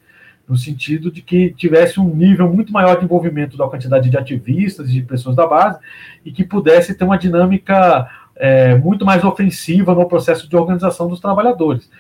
[0.49, 4.89] no sentido de que tivesse um nível muito maior de envolvimento da quantidade de ativistas
[4.89, 5.79] e de pessoas da base
[6.25, 11.21] e que pudesse ter uma dinâmica é, muito mais ofensiva no processo de organização dos
[11.21, 11.91] trabalhadores.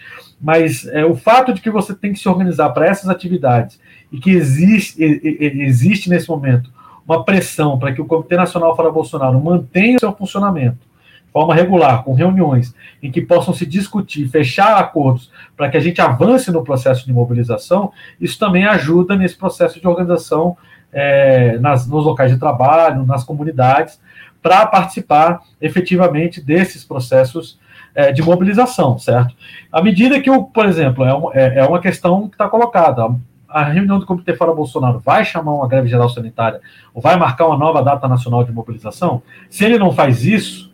[0.41, 3.81] Mas é, o fato de que você tem que se organizar para essas atividades
[4.13, 6.71] e que existe, existe nesse momento
[7.07, 10.79] uma pressão para que o Comitê Nacional Fora Bolsonaro mantenha o seu funcionamento
[11.27, 15.81] de forma regular, com reuniões em que possam se discutir, fechar acordos para que a
[15.81, 20.57] gente avance no processo de mobilização, isso também ajuda nesse processo de organização
[20.93, 24.01] é, nas, nos locais de trabalho, nas comunidades,
[24.43, 27.59] para participar efetivamente desses processos
[27.97, 29.35] é, de mobilização, certo?
[29.73, 33.09] À medida que, o, por exemplo, é, um, é, é uma questão que está colocada,
[33.49, 36.61] a reunião do Comitê Fora Bolsonaro vai chamar uma greve geral sanitária
[36.93, 39.23] ou vai marcar uma nova data nacional de mobilização?
[39.49, 40.71] Se ele não faz isso,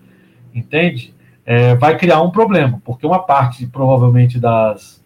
[0.52, 1.14] entende?
[1.46, 5.00] É, vai criar um problema, porque uma parte, provavelmente, das,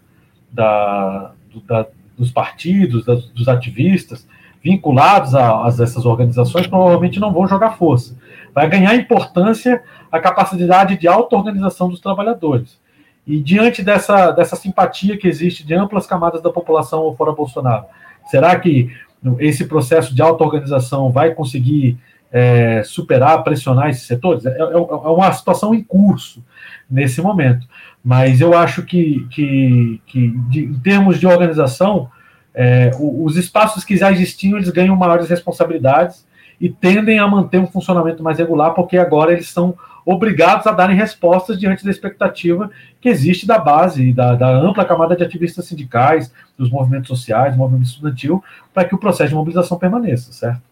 [0.50, 1.86] da, do, da,
[2.16, 4.26] dos partidos, das, dos ativistas,
[4.64, 8.16] vinculados a, a essas organizações provavelmente não vão jogar força.
[8.56, 12.80] Vai ganhar importância a capacidade de auto-organização dos trabalhadores.
[13.26, 17.84] E diante dessa, dessa simpatia que existe de amplas camadas da população fora Bolsonaro,
[18.30, 18.90] será que
[19.38, 21.98] esse processo de auto-organização vai conseguir
[22.32, 24.46] é, superar, pressionar esses setores?
[24.46, 26.42] É, é, é, uma situação em curso
[26.90, 27.68] nesse momento.
[28.02, 32.08] Mas eu acho que, que, que de, em termos de organização,
[32.54, 36.24] é, os espaços que já existiam, eles ganham maiores responsabilidades
[36.60, 40.96] e tendem a manter um funcionamento mais regular, porque agora eles são obrigados a darem
[40.96, 46.32] respostas diante da expectativa que existe da base, da, da ampla camada de ativistas sindicais,
[46.56, 48.42] dos movimentos sociais, do movimento estudantil,
[48.72, 50.62] para que o processo de mobilização permaneça, certo?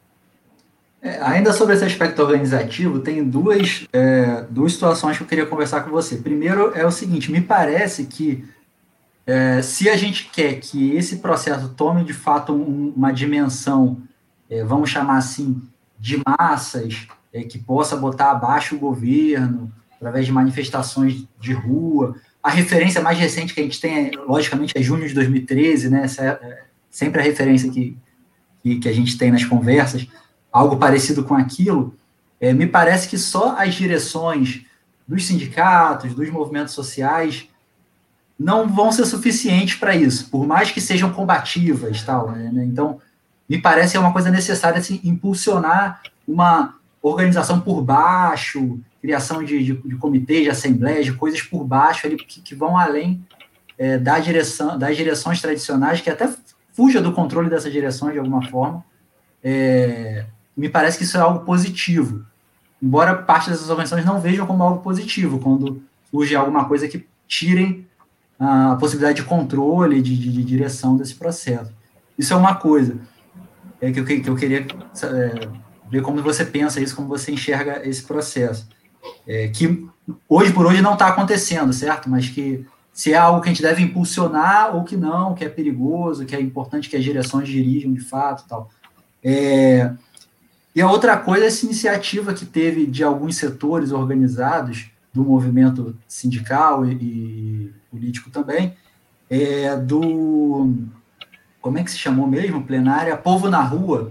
[1.02, 5.82] É, ainda sobre esse aspecto organizativo, tem duas, é, duas situações que eu queria conversar
[5.82, 6.16] com você.
[6.16, 8.42] Primeiro é o seguinte: me parece que
[9.26, 13.98] é, se a gente quer que esse processo tome de fato um, uma dimensão,
[14.48, 15.60] é, vamos chamar assim,
[16.04, 22.14] de massas, é, que possa botar abaixo o governo, através de manifestações de rua.
[22.42, 26.02] A referência mais recente que a gente tem, logicamente, é junho de 2013, né?
[26.04, 27.96] Essa é, é sempre a referência que,
[28.62, 30.06] que, que, a gente tem nas conversas,
[30.52, 31.96] algo parecido com aquilo.
[32.38, 34.66] É, me parece que só as direções
[35.08, 37.48] dos sindicatos, dos movimentos sociais,
[38.38, 42.30] não vão ser suficientes para isso, por mais que sejam combativas, tal.
[42.30, 42.62] Né?
[42.66, 43.00] Então,
[43.48, 49.72] me parece é uma coisa necessária assim, impulsionar uma organização por baixo, criação de, de,
[49.74, 53.22] de comitês, de assembleias, de coisas por baixo ali, que, que vão além
[53.76, 56.28] é, da direção, das direções tradicionais, que até
[56.72, 58.82] fuja do controle dessas direções de alguma forma.
[59.42, 60.24] É,
[60.56, 62.24] me parece que isso é algo positivo.
[62.82, 67.86] Embora parte dessas organizações não vejam como algo positivo, quando surge alguma coisa que tirem
[68.38, 71.72] a possibilidade de controle, de, de, de direção desse processo.
[72.18, 72.98] Isso é uma coisa
[73.84, 75.48] é, que, eu, que eu queria é,
[75.90, 78.68] ver como você pensa isso, como você enxerga esse processo.
[79.26, 79.86] É, que
[80.28, 82.08] hoje por hoje não está acontecendo, certo?
[82.08, 85.48] Mas que se é algo que a gente deve impulsionar ou que não, que é
[85.48, 88.70] perigoso, que é importante que as direções dirijam de fato tal.
[89.22, 89.92] É,
[90.74, 95.96] e a outra coisa é essa iniciativa que teve de alguns setores organizados do movimento
[96.08, 98.74] sindical e, e político também,
[99.28, 100.74] é do.
[101.64, 102.62] Como é que se chamou mesmo?
[102.62, 104.10] Plenária Povo na Rua,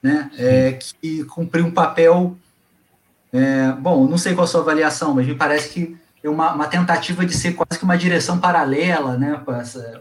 [0.00, 0.30] né?
[0.38, 2.36] É, que cumpriu um papel.
[3.32, 6.68] É, bom, não sei qual a sua avaliação, mas me parece que é uma, uma
[6.68, 9.42] tentativa de ser quase que uma direção paralela, né?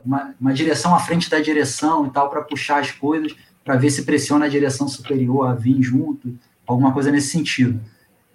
[0.06, 3.36] Uma, uma direção à frente da direção e tal, para puxar as coisas,
[3.66, 6.38] para ver se pressiona a direção superior a vir junto,
[6.68, 7.82] alguma coisa nesse sentido.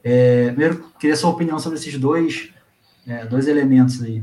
[0.03, 2.51] É, primeiro, queria sua opinião sobre esses dois,
[3.07, 4.21] é, dois elementos aí.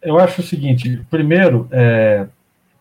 [0.00, 2.28] Eu acho o seguinte: primeiro, é,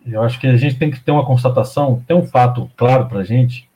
[0.06, 3.20] eu acho que a gente tem que ter uma constatação, tem um fato claro para
[3.20, 3.68] a gente,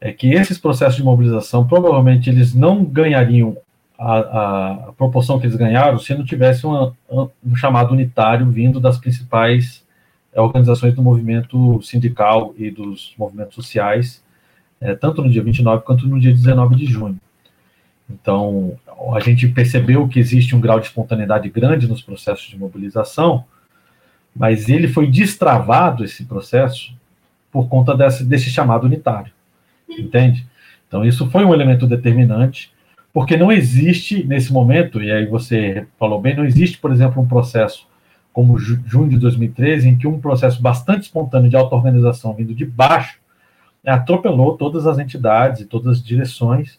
[0.00, 3.56] é que esses processos de mobilização provavelmente eles não ganhariam
[3.98, 4.18] a,
[4.88, 9.84] a, proporção que eles ganharam se não tivesse uma, um chamado unitário vindo das principais
[10.32, 14.24] é, organizações do movimento sindical e dos movimentos sociais,
[14.80, 17.20] é, tanto no dia 29 quanto no dia 19 de junho.
[18.08, 18.76] Então,
[19.14, 23.44] a gente percebeu que existe um grau de espontaneidade grande nos processos de mobilização,
[24.34, 26.94] mas ele foi destravado, esse processo,
[27.50, 29.32] por conta desse, desse chamado unitário,
[29.88, 30.46] entende?
[30.86, 32.72] Então, isso foi um elemento determinante,
[33.12, 37.26] porque não existe, nesse momento, e aí você falou bem, não existe, por exemplo, um
[37.26, 37.88] processo
[38.32, 43.18] como junho de 2013, em que um processo bastante espontâneo de auto-organização vindo de baixo
[43.84, 46.78] atropelou todas as entidades e todas as direções,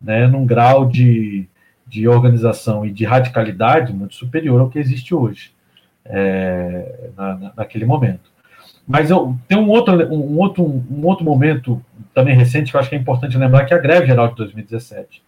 [0.00, 1.48] né, num grau de,
[1.86, 5.52] de organização e de radicalidade muito superior ao que existe hoje,
[6.04, 8.32] é, na, naquele momento.
[8.86, 11.82] Mas eu, tem um outro, um, outro, um outro momento
[12.12, 14.36] também recente que eu acho que é importante lembrar, que é a greve geral de
[14.36, 15.22] 2017,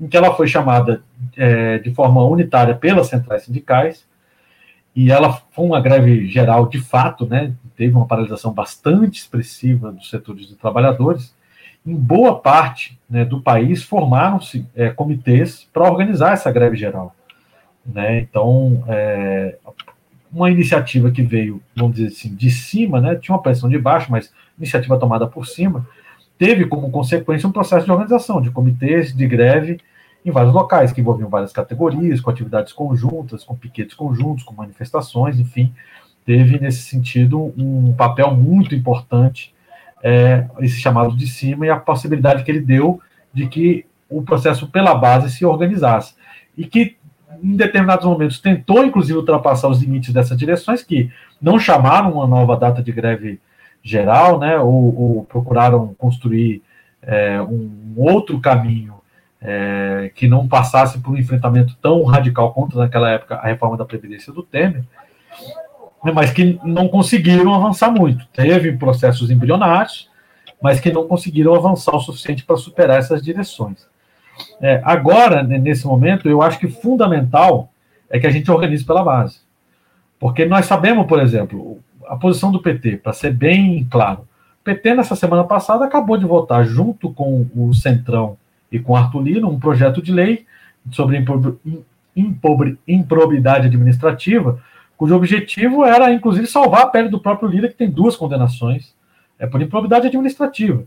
[0.00, 1.02] em que ela foi chamada
[1.36, 4.06] é, de forma unitária pelas centrais sindicais,
[4.96, 10.08] e ela foi uma greve geral de fato, né, teve uma paralisação bastante expressiva dos
[10.08, 11.34] setores de trabalhadores,
[11.86, 17.14] em boa parte né, do país formaram-se é, comitês para organizar essa greve geral.
[17.84, 18.20] Né?
[18.20, 19.58] Então, é,
[20.34, 24.10] uma iniciativa que veio, vamos dizer assim, de cima, né, tinha uma pressão de baixo,
[24.10, 25.86] mas iniciativa tomada por cima,
[26.36, 29.78] teve como consequência um processo de organização de comitês de greve
[30.24, 35.38] em vários locais, que envolviam várias categorias, com atividades conjuntas, com piquetes conjuntos, com manifestações,
[35.38, 35.72] enfim,
[36.24, 39.54] teve nesse sentido um papel muito importante
[40.02, 43.00] é, esse chamado de cima e a possibilidade que ele deu
[43.32, 46.14] de que o processo pela base se organizasse.
[46.56, 46.96] E que,
[47.44, 52.56] em determinados momentos, tentou, inclusive, ultrapassar os limites dessas direções, que não chamaram uma nova
[52.56, 53.38] data de greve
[53.82, 56.62] geral, né, ou, ou procuraram construir
[57.02, 58.94] é, um outro caminho
[59.42, 63.84] é, que não passasse por um enfrentamento tão radical contra, naquela época, a reforma da
[63.84, 64.82] Previdência do Temer,
[66.02, 68.26] né, mas que não conseguiram avançar muito.
[68.28, 70.08] Teve processos embrionários,
[70.62, 73.86] mas que não conseguiram avançar o suficiente para superar essas direções.
[74.60, 77.70] É, agora, nesse momento, eu acho que fundamental
[78.10, 79.38] é que a gente organize pela base.
[80.18, 84.22] Porque nós sabemos, por exemplo, a posição do PT, para ser bem claro,
[84.60, 88.36] o PT, nessa semana passada, acabou de votar, junto com o Centrão
[88.70, 90.46] e com Arthur Lira, um projeto de lei
[90.90, 91.22] sobre
[92.86, 94.60] improbidade administrativa,
[94.96, 98.94] cujo objetivo era, inclusive, salvar a pele do próprio Lira, que tem duas condenações
[99.38, 100.84] é por improbidade administrativa.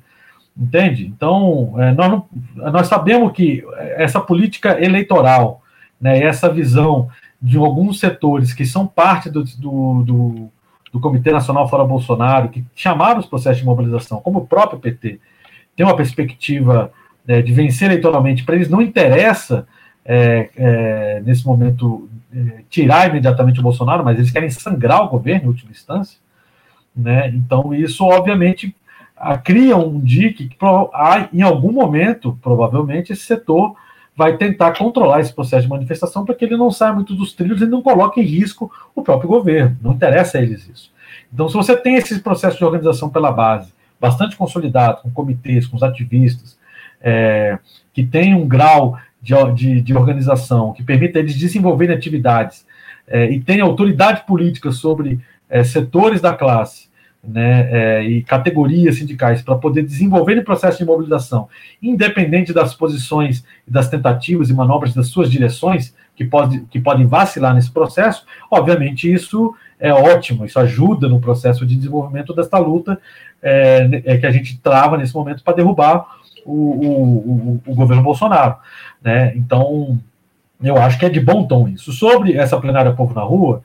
[0.59, 1.05] Entende?
[1.05, 2.23] Então, é, nós,
[2.55, 3.63] nós sabemos que
[3.95, 5.61] essa política eleitoral,
[6.01, 10.49] né, essa visão de alguns setores que são parte do, do, do,
[10.91, 15.19] do Comitê Nacional Fora Bolsonaro, que chamaram os processos de mobilização, como o próprio PT,
[15.75, 16.91] tem uma perspectiva
[17.25, 19.67] né, de vencer eleitoralmente, para eles não interessa,
[20.03, 25.45] é, é, nesse momento, é, tirar imediatamente o Bolsonaro, mas eles querem sangrar o governo,
[25.45, 26.17] em última instância.
[26.95, 27.27] Né?
[27.29, 28.75] Então, isso, obviamente,
[29.43, 30.57] cria um dique que,
[31.34, 33.76] em algum momento, provavelmente, esse setor
[34.15, 37.61] vai tentar controlar esse processo de manifestação para que ele não saia muito dos trilhos
[37.61, 39.78] e não coloque em risco o próprio governo.
[39.82, 40.91] Não interessa a eles isso.
[41.32, 45.76] Então, se você tem esse processo de organização pela base, bastante consolidado, com comitês, com
[45.76, 46.57] os ativistas,
[47.01, 47.59] é,
[47.93, 52.65] que tem um grau de, de, de, organização que permita eles desenvolverem atividades
[53.07, 56.88] é, e tem autoridade política sobre é, setores da classe
[57.24, 61.49] né, é, e categorias sindicais para poder desenvolver o processo de mobilização,
[61.82, 67.53] independente das posições das tentativas e manobras das suas direções, que, pode, que podem vacilar
[67.53, 72.99] nesse processo, obviamente isso é ótimo, isso ajuda no processo de desenvolvimento desta luta
[73.41, 78.01] é, é que a gente trava nesse momento para derrubar o, o, o, o, governo
[78.01, 78.55] Bolsonaro.
[79.01, 79.34] Né?
[79.36, 79.99] Então,
[80.61, 81.91] eu acho que é de bom tom isso.
[81.91, 83.61] Sobre essa plenária Povo na Rua,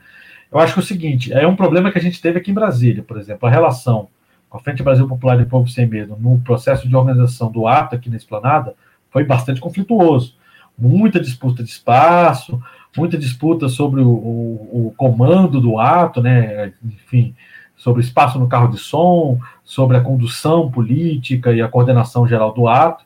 [0.53, 2.55] eu acho que é o seguinte, é um problema que a gente teve aqui em
[2.55, 4.09] Brasília, por exemplo, a relação
[4.51, 7.95] com a Frente Brasil Popular e Povo Sem Medo no processo de organização do ato
[7.95, 8.75] aqui na Esplanada
[9.11, 10.37] foi bastante conflituoso.
[10.79, 12.63] Muita disputa de espaço,
[12.95, 16.73] muita disputa sobre o, o, o comando do ato, né?
[16.85, 17.35] enfim,
[17.77, 22.53] sobre o espaço no carro de som, sobre a condução política e a coordenação geral
[22.53, 23.05] do ato,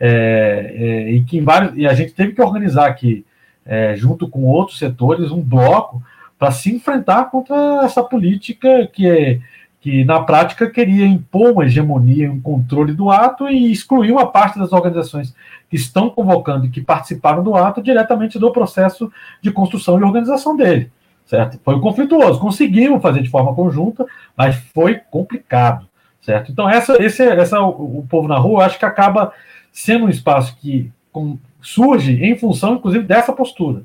[0.00, 3.24] é, é, e que vários, e a gente teve que organizar aqui,
[3.64, 6.02] é, junto com outros setores, um bloco
[6.38, 9.40] para se enfrentar contra essa política que é
[9.86, 14.58] que na prática queria impor uma hegemonia, um controle do ato e excluir uma parte
[14.58, 15.32] das organizações
[15.70, 20.56] que estão convocando e que participaram do ato diretamente do processo de construção e organização
[20.56, 20.90] dele,
[21.24, 21.60] certo?
[21.64, 24.04] Foi conflituoso, conseguimos fazer de forma conjunta,
[24.36, 25.86] mas foi complicado,
[26.20, 26.50] certo?
[26.50, 29.32] Então essa, esse, essa o, povo na rua, acho que acaba
[29.70, 33.82] sendo um espaço que com, surge em função, inclusive, dessa postura,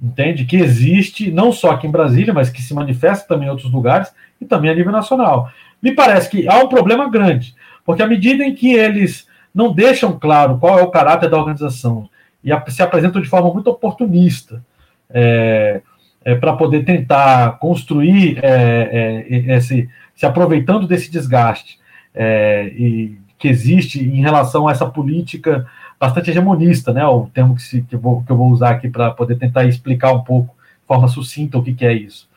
[0.00, 0.44] entende?
[0.44, 4.12] Que existe não só aqui em Brasília, mas que se manifesta também em outros lugares
[4.40, 5.50] e também a nível nacional.
[5.82, 10.18] Me parece que há um problema grande, porque à medida em que eles não deixam
[10.18, 12.08] claro qual é o caráter da organização
[12.44, 14.62] e se apresentam de forma muito oportunista
[15.10, 15.80] é,
[16.24, 21.78] é, para poder tentar construir é, é esse, se aproveitando desse desgaste
[22.14, 25.66] é, e que existe em relação a essa política
[25.98, 27.04] bastante hegemonista, né?
[27.06, 29.64] O termo que, se, que, eu, vou, que eu vou usar aqui para poder tentar
[29.64, 32.28] explicar um pouco, de forma sucinta, o que, que é isso.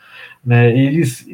[0.44, 0.76] Né?
[0.76, 1.26] Eles,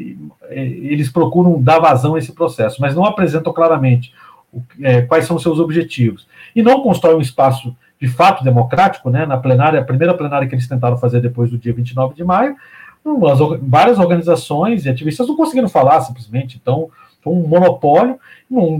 [0.49, 4.13] eles procuram dar vazão a esse processo, mas não apresentam claramente
[4.51, 6.27] o, é, quais são os seus objetivos.
[6.55, 9.25] E não constroem um espaço de fato democrático, né?
[9.25, 12.55] Na plenária, a primeira plenária que eles tentaram fazer depois do dia 29 de maio,
[13.03, 16.59] umas, várias organizações e ativistas não conseguiram falar simplesmente.
[16.61, 16.89] Então,
[17.27, 18.19] um monopólio,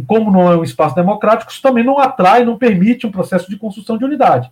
[0.07, 3.57] como não é um espaço democrático, isso também não atrai, não permite um processo de
[3.57, 4.49] construção de unidade.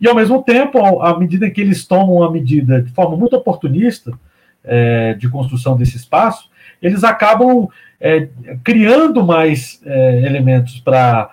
[0.00, 4.12] E, ao mesmo tempo, à medida que eles tomam a medida de forma muito oportunista
[4.62, 6.50] é, de construção desse espaço,
[6.82, 7.68] eles acabam
[8.00, 8.28] é,
[8.62, 11.30] criando mais é, elementos para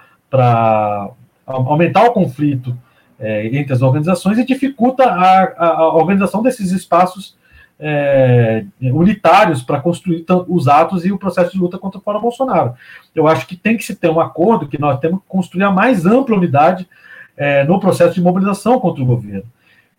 [1.45, 2.77] aumentar o conflito
[3.19, 7.35] é, entre as organizações e dificulta a, a organização desses espaços
[7.85, 12.75] é, unitários para construir os atos e o processo de luta contra o Fora Bolsonaro.
[13.13, 15.71] Eu acho que tem que se ter um acordo que nós temos que construir a
[15.71, 16.87] mais ampla unidade
[17.35, 19.43] é, no processo de mobilização contra o governo.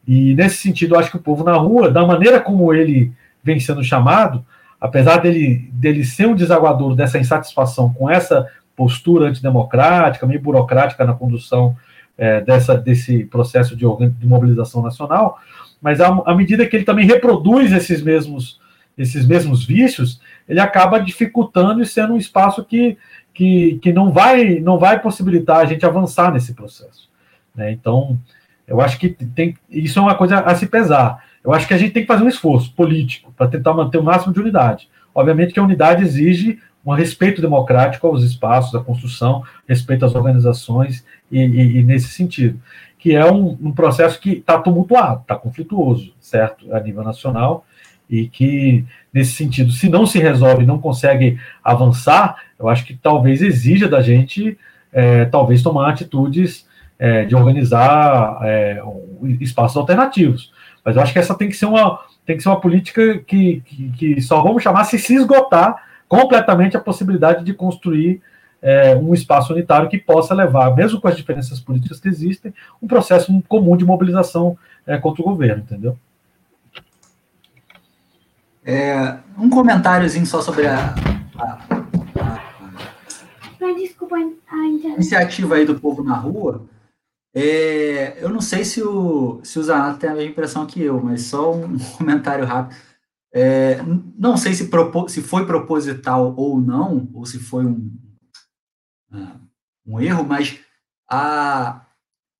[0.08, 3.12] E nesse sentido, eu acho que o povo na rua, da maneira como ele
[3.42, 4.42] vem sendo chamado,
[4.80, 11.12] apesar dele, dele ser um desaguador dessa insatisfação com essa postura antidemocrática, meio burocrática na
[11.12, 11.76] condução
[12.16, 13.84] é, dessa, desse processo de,
[14.18, 15.38] de mobilização nacional,
[15.84, 18.58] mas à, medida que ele também reproduz esses mesmos,
[18.96, 20.18] esses mesmos vícios,
[20.48, 22.96] ele acaba dificultando e sendo um espaço que,
[23.34, 27.10] que, que não, vai, não vai possibilitar a gente avançar nesse processo.
[27.54, 27.70] Né?
[27.70, 28.18] Então,
[28.66, 31.22] eu acho que tem, isso é uma coisa a se pesar.
[31.44, 34.02] Eu acho que a gente tem que fazer um esforço político para tentar manter o
[34.02, 34.88] máximo de unidade.
[35.14, 41.04] Obviamente que a unidade exige um respeito democrático aos espaços, à construção, respeito às organizações
[41.30, 42.60] e, e, e nesse sentido,
[42.98, 47.64] que é um, um processo que está tumultuado, está conflituoso, certo, a nível nacional,
[48.08, 53.40] e que nesse sentido, se não se resolve, não consegue avançar, eu acho que talvez
[53.40, 54.58] exija da gente,
[54.92, 56.66] é, talvez tomar atitudes
[56.98, 58.82] é, de organizar é,
[59.40, 60.52] espaços alternativos.
[60.84, 63.62] Mas eu acho que essa tem que ser uma, tem que ser uma política que,
[63.64, 68.22] que, que só vamos chamar se se esgotar completamente a possibilidade de construir
[68.62, 72.86] é, um espaço unitário que possa levar, mesmo com as diferenças políticas que existem, um
[72.86, 74.56] processo comum de mobilização
[74.86, 75.98] é, contra o governo, entendeu?
[78.64, 80.94] É, um comentáriozinho só sobre a,
[81.36, 81.58] a,
[82.20, 82.40] a,
[83.60, 86.64] a iniciativa aí do povo na rua.
[87.34, 91.02] É, eu não sei se o, se o Zanato tem a mesma impressão que eu,
[91.02, 92.76] mas só um comentário rápido.
[93.36, 93.78] É,
[94.16, 97.92] não sei se, propo, se foi proposital ou não, ou se foi um,
[99.10, 99.40] ah,
[99.84, 100.60] um erro, mas
[101.10, 101.84] a,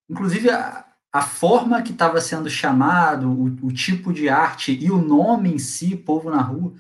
[0.08, 5.02] inclusive a, a forma que estava sendo chamado, o, o, tipo de arte e o
[5.02, 6.74] nome em si, Povo na Rua,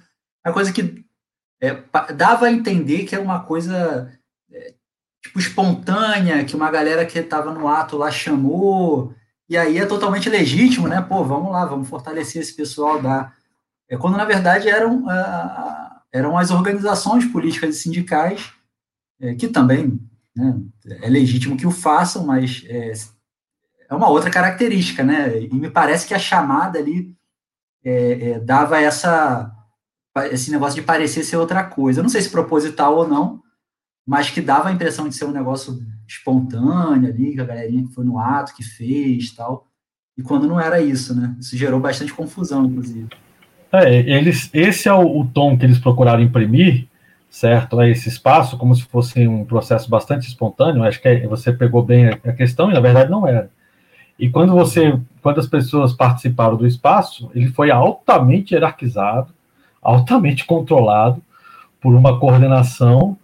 [0.46, 1.04] é coisa que
[1.60, 1.82] é,
[2.14, 4.16] dava a entender que era uma coisa
[4.52, 4.74] é,
[5.24, 9.12] tipo espontânea, que uma galera que estava no ato lá chamou,
[9.48, 11.02] e aí é totalmente legítimo, né?
[11.02, 13.32] Pô, vamos lá, vamos fortalecer esse pessoal da
[13.94, 15.04] é quando na verdade eram,
[16.12, 18.52] eram as organizações políticas e sindicais,
[19.20, 20.00] é, que também
[20.36, 20.60] né,
[21.02, 22.92] é legítimo que o façam, mas é,
[23.88, 25.40] é, uma outra característica, né?
[25.40, 27.14] E me parece que a chamada ali
[27.84, 29.50] é, é, dava essa
[30.30, 31.98] esse negócio de parecer ser outra coisa.
[31.98, 33.42] Eu não sei se proposital ou não,
[34.06, 35.76] mas que dava a impressão de ser um negócio
[36.06, 39.68] espontâneo ali, que a galerinha que foi no ato, que fez tal.
[40.16, 41.36] E quando não era isso, né?
[41.40, 43.08] Isso gerou bastante confusão, inclusive.
[43.82, 46.86] É, eles, esse é o, o, tom que eles procuraram imprimir,
[47.30, 47.80] certo?
[47.80, 50.84] É esse espaço, como se fosse um processo bastante espontâneo.
[50.84, 53.50] Acho que é, você pegou bem a, a questão e na verdade não era.
[54.18, 59.32] E quando você, quando as pessoas participaram do espaço, ele foi altamente hierarquizado,
[59.82, 61.20] altamente controlado
[61.80, 63.16] por uma coordenação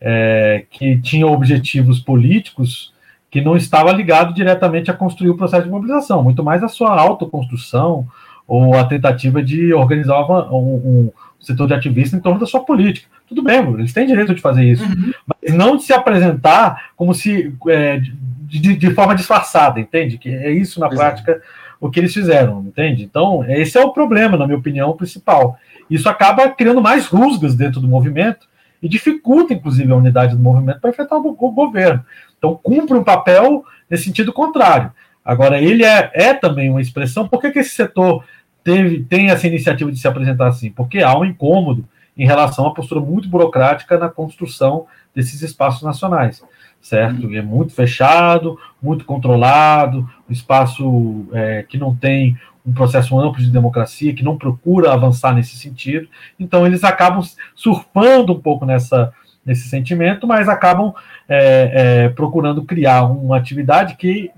[0.00, 2.94] é, que tinha objetivos políticos
[3.30, 6.98] que não estava ligado diretamente a construir o processo de mobilização, muito mais a sua
[6.98, 8.06] autoconstrução,
[8.46, 13.08] ou a tentativa de organizar um, um, setor de ativistas em torno da sua política.
[13.28, 15.12] Tudo bem, eles têm direito de fazer isso, uhum.
[15.26, 18.00] mas não de se apresentar como se é,
[18.42, 20.18] de, de, forma disfarçada, entende?
[20.18, 21.42] Que é isso na prática
[21.80, 23.02] o que eles fizeram, entende?
[23.04, 25.58] Então esse é o problema, na minha opinião, principal.
[25.90, 28.46] Isso acaba criando mais rusgas dentro do movimento
[28.82, 32.04] e dificulta, inclusive, a unidade do movimento para enfrentar o, o governo.
[32.38, 34.92] Então cumpre um papel nesse sentido contrário.
[35.24, 37.26] Agora, ele é, é também uma expressão.
[37.26, 38.24] Por que, que esse setor
[38.66, 40.72] teve, tem essa iniciativa de se apresentar assim?
[40.72, 41.84] Porque há um incômodo
[42.16, 46.42] em relação à postura muito burocrática na construção desses espaços nacionais,
[46.82, 47.30] certo?
[47.30, 52.36] E é muito fechado, muito controlado, um espaço é, que não tem
[52.66, 56.08] um processo amplo de democracia, que não procura avançar nesse sentido.
[56.40, 57.22] Então, eles acabam
[57.54, 59.12] surfando um pouco nessa,
[59.44, 60.92] nesse sentimento, mas acabam
[61.28, 64.32] é, é, procurando criar uma atividade que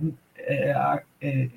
[0.48, 1.48] é, é,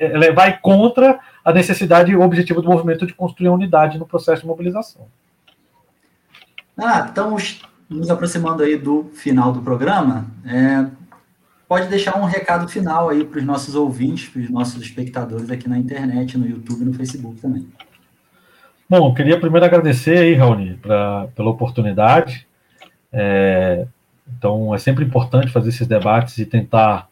[0.00, 4.06] ela vai contra a necessidade e o objetivo do movimento de construir a unidade no
[4.06, 5.06] processo de mobilização.
[6.76, 10.26] Ah, estamos nos aproximando aí do final do programa.
[10.46, 10.86] É,
[11.68, 15.68] pode deixar um recado final aí para os nossos ouvintes, para os nossos espectadores aqui
[15.68, 17.66] na internet, no YouTube no Facebook também.
[18.88, 22.46] Bom, eu queria primeiro agradecer aí, Raoni, pra, pela oportunidade.
[23.12, 23.86] É,
[24.36, 27.07] então, é sempre importante fazer esses debates e tentar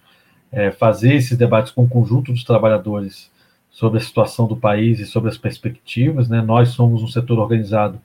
[0.57, 3.31] é, fazer esses debates com o conjunto dos trabalhadores
[3.71, 6.31] sobre a situação do país e sobre as perspectivas.
[6.31, 6.41] Né?
[6.41, 8.01] Nós somos um setor organizado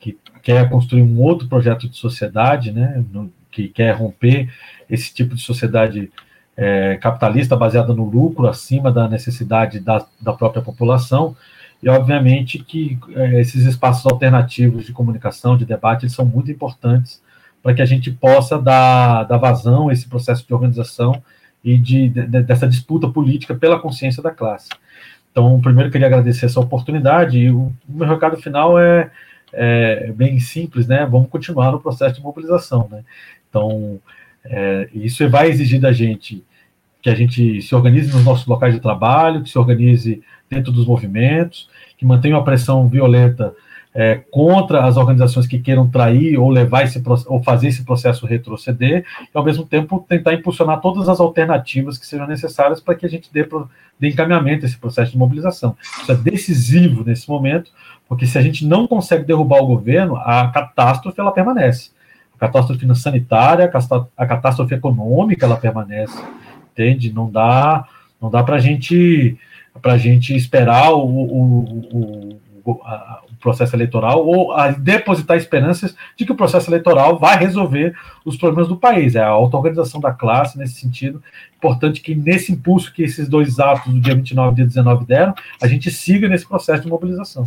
[0.00, 3.04] que quer construir um outro projeto de sociedade, né?
[3.52, 4.52] Que quer romper
[4.90, 6.10] esse tipo de sociedade
[6.56, 11.36] é, capitalista baseada no lucro acima da necessidade da, da própria população.
[11.80, 17.22] E, obviamente, que é, esses espaços alternativos de comunicação, de debate, eles são muito importantes
[17.62, 21.22] para que a gente possa dar, dar vazão a esse processo de organização
[21.64, 24.68] e de, de, dessa disputa política pela consciência da classe.
[25.30, 29.10] Então, primeiro queria agradecer essa oportunidade e o, o meu recado final é,
[29.52, 31.06] é, bem simples, né?
[31.06, 33.02] Vamos continuar no processo de mobilização, né?
[33.48, 33.98] Então,
[34.44, 36.44] é, isso vai exigir da gente
[37.00, 40.86] que a gente se organize nos nossos locais de trabalho, que se organize dentro dos
[40.86, 43.52] movimentos, que mantenha uma pressão violenta
[43.94, 49.04] é, contra as organizações que queiram trair ou levar esse ou fazer esse processo retroceder,
[49.22, 53.08] e ao mesmo tempo tentar impulsionar todas as alternativas que sejam necessárias para que a
[53.08, 53.46] gente dê,
[54.00, 55.76] dê encaminhamento a esse processo de mobilização.
[56.00, 57.70] Isso é decisivo nesse momento,
[58.08, 61.90] porque se a gente não consegue derrubar o governo, a catástrofe ela permanece.
[62.34, 63.70] A catástrofe sanitária,
[64.16, 66.18] a catástrofe econômica ela permanece,
[66.72, 67.12] entende?
[67.12, 67.86] Não dá,
[68.20, 69.38] não dá para gente,
[69.82, 76.32] a gente esperar o, o, o, a, processo eleitoral ou a depositar esperanças de que
[76.32, 79.14] o processo eleitoral vai resolver os problemas do país.
[79.14, 81.22] É a auto-organização da classe nesse sentido.
[81.56, 85.34] Importante que nesse impulso que esses dois atos do dia 29 e dia 19 deram,
[85.60, 87.44] a gente siga nesse processo de mobilização.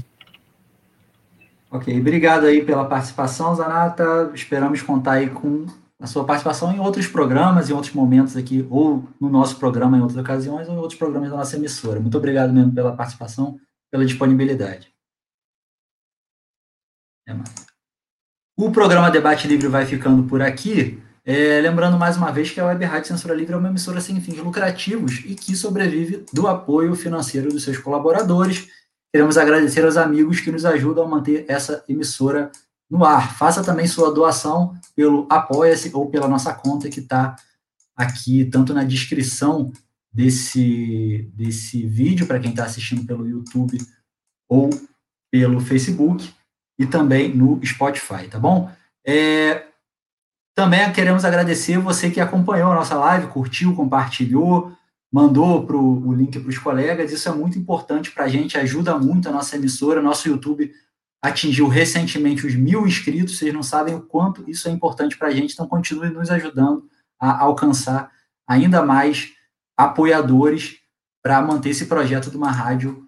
[1.72, 4.32] Ok, obrigado aí pela participação, Zanata.
[4.34, 5.66] Esperamos contar aí com
[6.00, 10.02] a sua participação em outros programas, em outros momentos aqui, ou no nosso programa em
[10.02, 12.00] outras ocasiões, ou em outros programas da nossa emissora.
[12.00, 13.58] Muito obrigado mesmo pela participação,
[13.92, 14.95] pela disponibilidade.
[17.28, 17.36] É,
[18.56, 21.02] o programa Debate Livre vai ficando por aqui.
[21.26, 24.22] É, lembrando mais uma vez que a Web Rádio Censura Livre é uma emissora sem
[24.22, 28.68] fins lucrativos e que sobrevive do apoio financeiro dos seus colaboradores.
[29.12, 32.52] Queremos agradecer aos amigos que nos ajudam a manter essa emissora
[32.88, 33.36] no ar.
[33.36, 37.36] Faça também sua doação pelo Apoia-se ou pela nossa conta que está
[37.96, 39.72] aqui, tanto na descrição
[40.14, 43.80] desse, desse vídeo, para quem está assistindo pelo YouTube
[44.48, 44.70] ou
[45.32, 46.35] pelo Facebook
[46.78, 48.70] e também no Spotify, tá bom?
[49.06, 49.66] É,
[50.56, 54.72] também queremos agradecer você que acompanhou a nossa live, curtiu, compartilhou,
[55.12, 57.12] mandou pro, o link para os colegas.
[57.12, 60.02] Isso é muito importante para a gente, ajuda muito a nossa emissora.
[60.02, 60.72] Nosso YouTube
[61.22, 63.38] atingiu recentemente os mil inscritos.
[63.38, 66.88] Vocês não sabem o quanto isso é importante para a gente, então continue nos ajudando
[67.20, 68.12] a alcançar
[68.48, 69.34] ainda mais
[69.78, 70.78] apoiadores
[71.24, 73.05] para manter esse projeto de uma rádio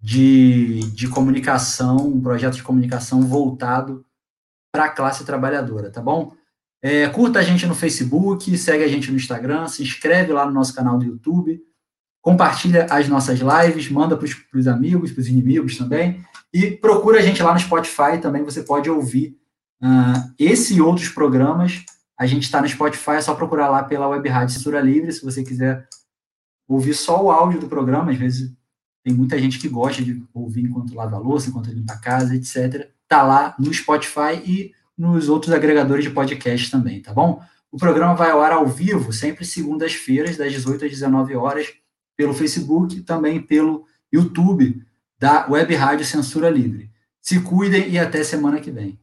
[0.00, 4.04] de, de comunicação, um projeto de comunicação voltado
[4.72, 6.32] para a classe trabalhadora, tá bom?
[6.80, 10.52] É, curta a gente no Facebook, segue a gente no Instagram, se inscreve lá no
[10.52, 11.60] nosso canal do YouTube,
[12.22, 16.22] compartilha as nossas lives, manda para os amigos, para os inimigos também,
[16.52, 19.36] e procura a gente lá no Spotify também, você pode ouvir
[19.82, 21.84] uh, esse e outros programas.
[22.18, 25.24] A gente está no Spotify, é só procurar lá pela Web Rádio Censura Livre, se
[25.24, 25.88] você quiser
[26.68, 28.52] ouvir só o áudio do programa, às vezes
[29.08, 32.36] tem muita gente que gosta de ouvir enquanto lava a louça, enquanto limpa a casa,
[32.36, 32.90] etc.
[33.08, 37.42] Tá lá no Spotify e nos outros agregadores de podcast também, tá bom?
[37.72, 41.72] O programa vai ao ar ao vivo, sempre segundas-feiras, das 18 às 19 horas,
[42.16, 44.82] pelo Facebook e também pelo YouTube
[45.18, 46.90] da Web Rádio Censura Livre.
[47.22, 48.98] Se cuidem e até semana que vem.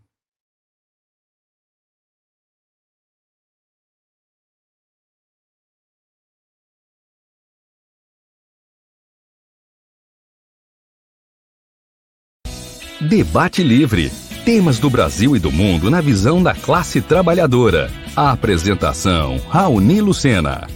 [13.06, 14.12] Debate Livre.
[14.44, 17.92] Temas do Brasil e do mundo na visão da classe trabalhadora.
[18.16, 20.68] A apresentação: Raoni Lucena.